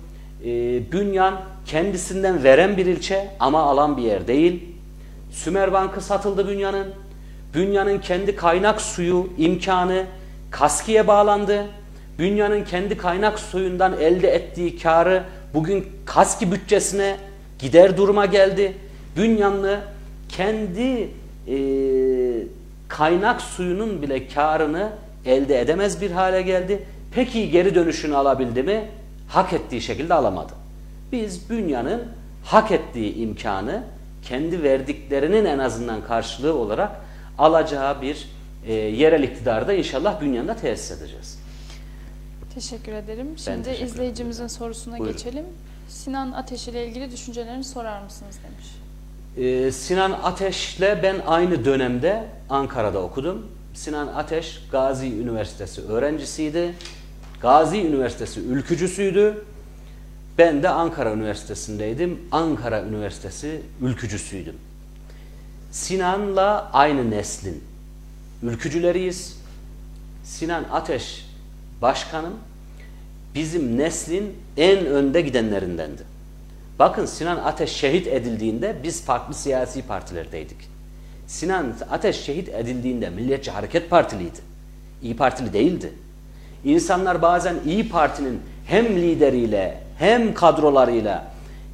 [0.45, 0.47] E,
[0.91, 4.63] Bünyan kendisinden veren bir ilçe ama alan bir yer değil.
[5.31, 6.87] Sümer Bankı satıldı Bünyan'ın.
[7.53, 10.05] Bünyan'ın kendi kaynak suyu imkanı
[10.51, 11.65] Kaski'ye bağlandı.
[12.19, 15.23] Bünyan'ın kendi kaynak suyundan elde ettiği karı
[15.53, 17.17] bugün Kaski bütçesine
[17.59, 18.73] gider duruma geldi.
[19.17, 19.79] Bünyanlı
[20.29, 21.09] kendi
[21.47, 21.57] e,
[22.87, 24.89] kaynak suyunun bile karını
[25.25, 26.85] elde edemez bir hale geldi.
[27.11, 28.87] Peki geri dönüşünü alabildi mi?
[29.27, 30.53] Hak ettiği şekilde alamadı.
[31.11, 32.03] Biz Bünyan'ın
[32.43, 33.83] hak ettiği imkanı
[34.23, 36.91] kendi verdiklerinin en azından karşılığı olarak
[37.37, 38.29] alacağı bir
[38.65, 41.39] e, yerel iktidarda inşallah Bünyan'da tesis edeceğiz.
[42.55, 43.27] Teşekkür ederim.
[43.37, 45.17] Şimdi teşekkür izleyicimizin sorusuna Buyurun.
[45.17, 45.45] geçelim.
[45.89, 48.67] Sinan Ateş ile ilgili düşüncelerini sorar mısınız demiş.
[49.37, 53.47] Ee, Sinan Ateş'le ben aynı dönemde Ankara'da okudum.
[53.73, 56.73] Sinan Ateş Gazi Üniversitesi öğrencisiydi.
[57.41, 59.45] Gazi Üniversitesi ülkücüsüydü.
[60.37, 62.19] Ben de Ankara Üniversitesi'ndeydim.
[62.31, 64.55] Ankara Üniversitesi ülkücüsüydüm.
[65.71, 67.63] Sinan'la aynı neslin
[68.43, 69.37] ülkücüleriyiz.
[70.23, 71.25] Sinan Ateş
[71.81, 72.33] başkanım
[73.35, 76.16] bizim neslin en önde gidenlerindendi.
[76.79, 80.57] Bakın Sinan Ateş şehit edildiğinde biz farklı siyasi partilerdeydik.
[81.27, 84.39] Sinan Ateş şehit edildiğinde Milliyetçi Hareket Partiliydi.
[85.03, 85.93] İyi Partili değildi.
[86.63, 91.31] İnsanlar bazen İyi Parti'nin hem lideriyle hem kadrolarıyla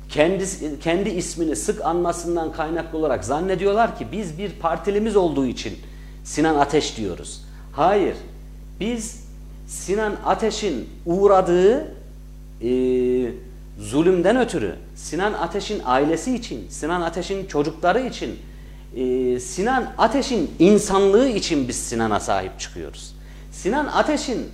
[0.09, 0.45] kendi,
[0.79, 5.73] kendi ismini sık anmasından kaynaklı olarak zannediyorlar ki biz bir partilimiz olduğu için
[6.23, 7.41] Sinan Ateş diyoruz.
[7.71, 8.15] Hayır.
[8.79, 9.23] Biz
[9.67, 11.95] Sinan Ateş'in uğradığı
[12.61, 12.71] e,
[13.79, 18.39] zulümden ötürü, Sinan Ateş'in ailesi için, Sinan Ateş'in çocukları için,
[18.95, 23.15] e, Sinan Ateş'in insanlığı için biz Sinan'a sahip çıkıyoruz.
[23.51, 24.49] Sinan Ateş'in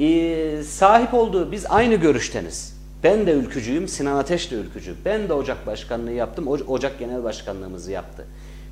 [0.00, 2.76] e, sahip olduğu, biz aynı görüşteniz.
[3.04, 4.94] Ben de ülkücüyüm, Sinan Ateş de ülkücü.
[5.04, 8.26] Ben de Ocak Başkanlığı yaptım, Ocak Genel Başkanlığımızı yaptı.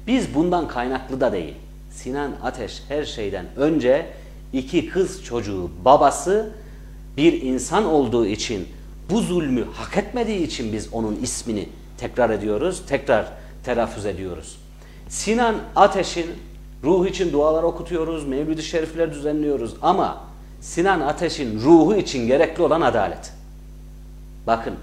[0.07, 1.55] Biz bundan kaynaklı da değil.
[1.91, 4.07] Sinan Ateş her şeyden önce
[4.53, 6.51] iki kız çocuğu babası
[7.17, 8.69] bir insan olduğu için
[9.11, 13.27] bu zulmü hak etmediği için biz onun ismini tekrar ediyoruz, tekrar
[13.65, 14.59] telaffuz ediyoruz.
[15.09, 16.27] Sinan Ateş'in
[16.85, 20.21] ruhu için dualar okutuyoruz, mevlid-i şerifler düzenliyoruz ama
[20.61, 23.33] Sinan Ateş'in ruhu için gerekli olan adalet.
[24.47, 24.75] Bakın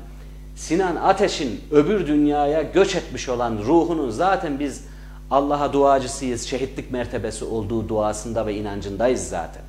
[0.56, 4.84] Sinan Ateş'in öbür dünyaya göç etmiş olan ruhunun zaten biz
[5.32, 9.64] Allah'a duacısıyız, şehitlik mertebesi olduğu duasında ve inancındayız zaten.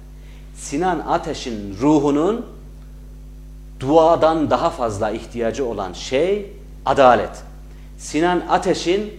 [0.57, 2.47] Sinan Ateş'in ruhunun
[3.83, 6.53] duadan daha fazla ihtiyacı olan şey
[6.87, 7.43] adalet.
[7.99, 9.13] Sinan Ateş'in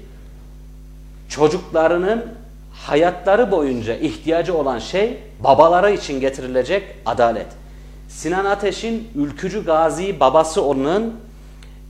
[1.30, 2.26] çocuklarının
[2.74, 7.48] hayatları boyunca ihtiyacı olan şey babaları için getirilecek adalet.
[8.10, 11.14] Sinan Ateş'in ülkücü gazi babası onun,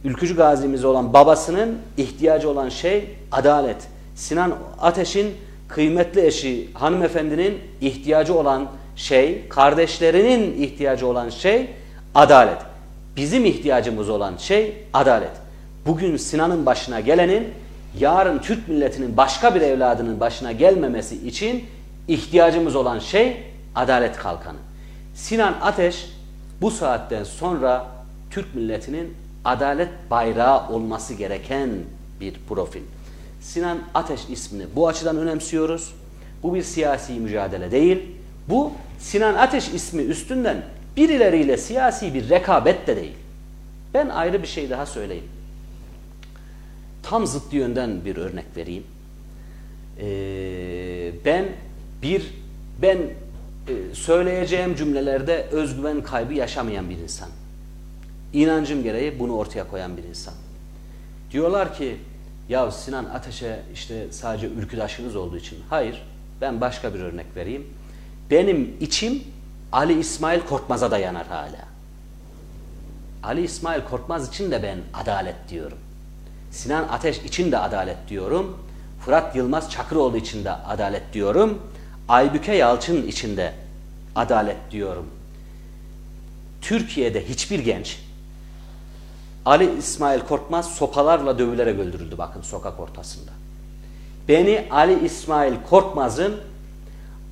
[0.03, 3.87] ülkücü gazimiz olan babasının ihtiyacı olan şey adalet.
[4.15, 5.33] Sinan Ateş'in
[5.67, 11.69] kıymetli eşi hanımefendinin ihtiyacı olan şey, kardeşlerinin ihtiyacı olan şey
[12.15, 12.57] adalet.
[13.15, 15.31] Bizim ihtiyacımız olan şey adalet.
[15.85, 17.47] Bugün Sinan'ın başına gelenin
[17.99, 21.63] yarın Türk milletinin başka bir evladının başına gelmemesi için
[22.07, 23.43] ihtiyacımız olan şey
[23.75, 24.57] adalet kalkanı.
[25.15, 26.09] Sinan Ateş
[26.61, 27.85] bu saatten sonra
[28.31, 29.13] Türk milletinin
[29.45, 31.69] adalet bayrağı olması gereken
[32.21, 32.81] bir profil.
[33.41, 35.93] Sinan Ateş ismini bu açıdan önemsiyoruz.
[36.43, 37.99] Bu bir siyasi mücadele değil.
[38.49, 40.57] Bu Sinan Ateş ismi üstünden
[40.97, 43.15] birileriyle siyasi bir rekabet de değil.
[43.93, 45.27] Ben ayrı bir şey daha söyleyeyim.
[47.03, 48.83] Tam zıttı yönden bir örnek vereyim.
[49.99, 51.45] Ee, ben
[52.01, 52.33] bir
[52.81, 57.29] ben e, söyleyeceğim cümlelerde özgüven kaybı yaşamayan bir insan.
[58.33, 60.33] İnancım gereği bunu ortaya koyan bir insan.
[61.31, 61.97] Diyorlar ki
[62.49, 65.57] ya Sinan Ateş'e işte sadece ülküdaşınız olduğu için.
[65.69, 66.03] Hayır.
[66.41, 67.67] Ben başka bir örnek vereyim.
[68.31, 69.23] Benim içim
[69.73, 71.65] Ali İsmail Korkmaz'a dayanar hala.
[73.23, 75.77] Ali İsmail Korkmaz için de ben adalet diyorum.
[76.51, 78.57] Sinan Ateş için de adalet diyorum.
[79.05, 81.61] Fırat Yılmaz Çakıroğlu için de adalet diyorum.
[82.09, 83.53] Aybüke Yalçın için de
[84.15, 85.09] adalet diyorum.
[86.61, 87.99] Türkiye'de hiçbir genç
[89.45, 93.31] Ali İsmail Korkmaz sopalarla dövülerek öldürüldü bakın sokak ortasında.
[94.27, 96.35] Beni Ali İsmail Korkmaz'ın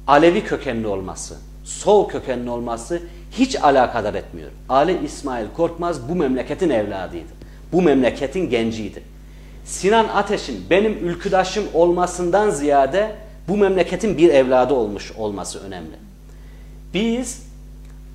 [0.08, 3.02] Alevi kökenli olması, Sol kökenli olması
[3.32, 4.52] Hiç alakadar etmiyor.
[4.70, 7.30] Ali İsmail Korkmaz bu memleketin evladıydı.
[7.74, 9.04] Bu memleketin genciydi.
[9.66, 13.16] Sinan Ateş'in benim ülküdaşım olmasından ziyade
[13.48, 15.96] bu memleketin bir evladı olmuş olması önemli.
[16.94, 17.42] Biz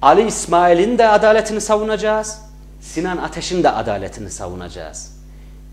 [0.03, 2.41] Ali İsmail'in de adaletini savunacağız.
[2.81, 5.17] Sinan Ateş'in de adaletini savunacağız.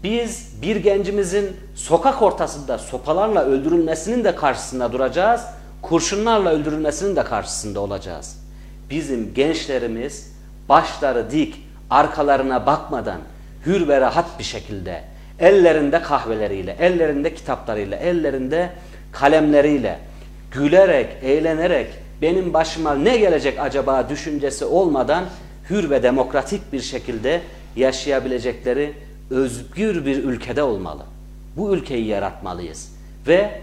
[0.03, 5.41] Biz bir gencimizin sokak ortasında sopalarla öldürülmesinin de karşısında duracağız.
[5.83, 8.39] Kurşunlarla öldürülmesinin de karşısında olacağız.
[8.89, 10.33] Bizim gençlerimiz
[10.69, 13.19] başları dik, arkalarına bakmadan
[13.65, 15.03] hür ve rahat bir şekilde
[15.39, 18.69] ellerinde kahveleriyle, ellerinde kitaplarıyla, ellerinde
[19.11, 19.99] kalemleriyle
[20.51, 21.87] gülerek, eğlenerek
[22.21, 25.23] benim başıma ne gelecek acaba düşüncesi olmadan
[25.69, 27.41] hür ve demokratik bir şekilde
[27.75, 28.93] yaşayabilecekleri
[29.29, 31.03] özgür bir ülkede olmalı.
[31.57, 32.91] Bu ülkeyi yaratmalıyız
[33.27, 33.61] ve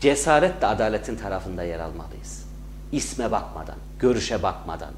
[0.00, 2.46] cesaretle adaletin tarafında yer almalıyız.
[2.92, 4.90] İsme bakmadan, görüşe bakmadan,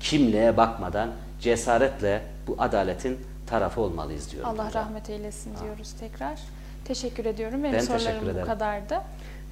[0.00, 1.08] kimliğe bakmadan
[1.40, 4.50] cesaretle bu adaletin tarafı olmalıyız diyorum.
[4.50, 4.78] Allah burada.
[4.78, 6.38] rahmet eylesin diyoruz tekrar.
[6.84, 7.62] Teşekkür ediyorum.
[7.64, 8.94] Benim Ben teşekkür sorularım bu kadardı.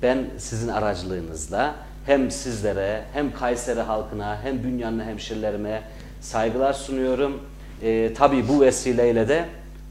[0.03, 1.75] Ben sizin aracılığınızla
[2.07, 5.83] hem sizlere hem Kayseri halkına hem Bünyanlı hemşerilerime
[6.21, 7.43] saygılar sunuyorum.
[7.83, 9.45] Ee, tabii bu vesileyle de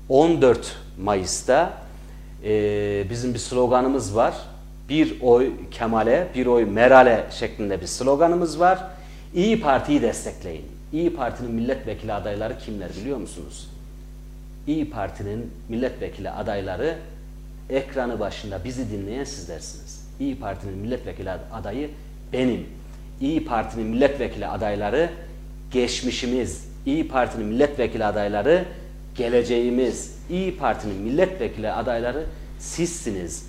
[0.10, 1.74] 14 Mayıs'ta
[2.44, 2.50] e,
[3.10, 4.34] bizim bir sloganımız var.
[4.90, 8.80] Bir oy Kemal'e, bir oy Meral'e şeklinde bir sloganımız var.
[9.36, 10.66] İyi Parti'yi destekleyin.
[10.94, 13.70] İyi Parti'nin milletvekili adayları kimler biliyor musunuz?
[14.68, 16.98] İyi Parti'nin milletvekili adayları
[17.70, 20.08] ekranı başında bizi dinleyen sizlersiniz.
[20.20, 21.90] İyi Parti'nin milletvekili adayı
[22.34, 22.66] benim.
[23.22, 25.10] İyi Parti'nin milletvekili adayları
[25.72, 26.68] geçmişimiz.
[26.86, 28.66] İyi Parti'nin milletvekili adayları
[29.16, 30.16] geleceğimiz.
[30.30, 32.26] İyi Parti'nin milletvekili adayları
[32.60, 33.49] sizsiniz.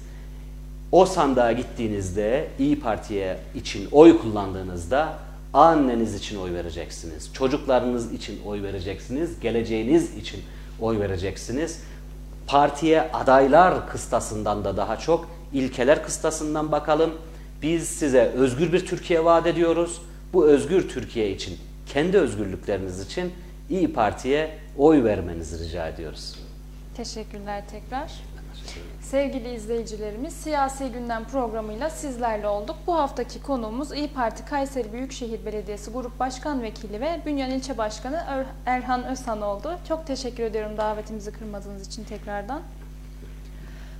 [0.93, 5.19] O sandığa gittiğinizde İyi Parti'ye için oy kullandığınızda
[5.53, 7.33] anneniz için oy vereceksiniz.
[7.33, 9.41] Çocuklarınız için oy vereceksiniz.
[9.41, 10.41] Geleceğiniz için
[10.81, 11.83] oy vereceksiniz.
[12.47, 17.11] Partiye adaylar kıstasından da daha çok ilkeler kıstasından bakalım.
[17.63, 20.03] Biz size özgür bir Türkiye vaat ediyoruz.
[20.33, 23.33] Bu özgür Türkiye için, kendi özgürlükleriniz için
[23.71, 26.35] İyi Parti'ye oy vermenizi rica ediyoruz.
[26.97, 28.13] Teşekkürler tekrar.
[29.11, 32.77] Sevgili izleyicilerimiz, Siyasi Gündem programıyla sizlerle olduk.
[32.87, 38.17] Bu haftaki konuğumuz İyi Parti Kayseri Büyükşehir Belediyesi Grup Başkan Vekili ve Bünyan İlçe Başkanı
[38.29, 39.79] Er- Erhan Özhan oldu.
[39.89, 42.63] Çok teşekkür ediyorum davetimizi kırmadığınız için tekrardan.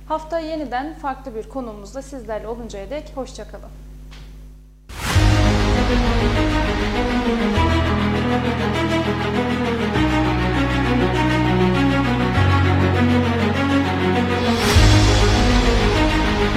[0.07, 3.69] Hafta yeniden farklı bir konuğumuzla sizlerle oluncaya dek hoşçakalın.
[10.99, 11.40] Müzik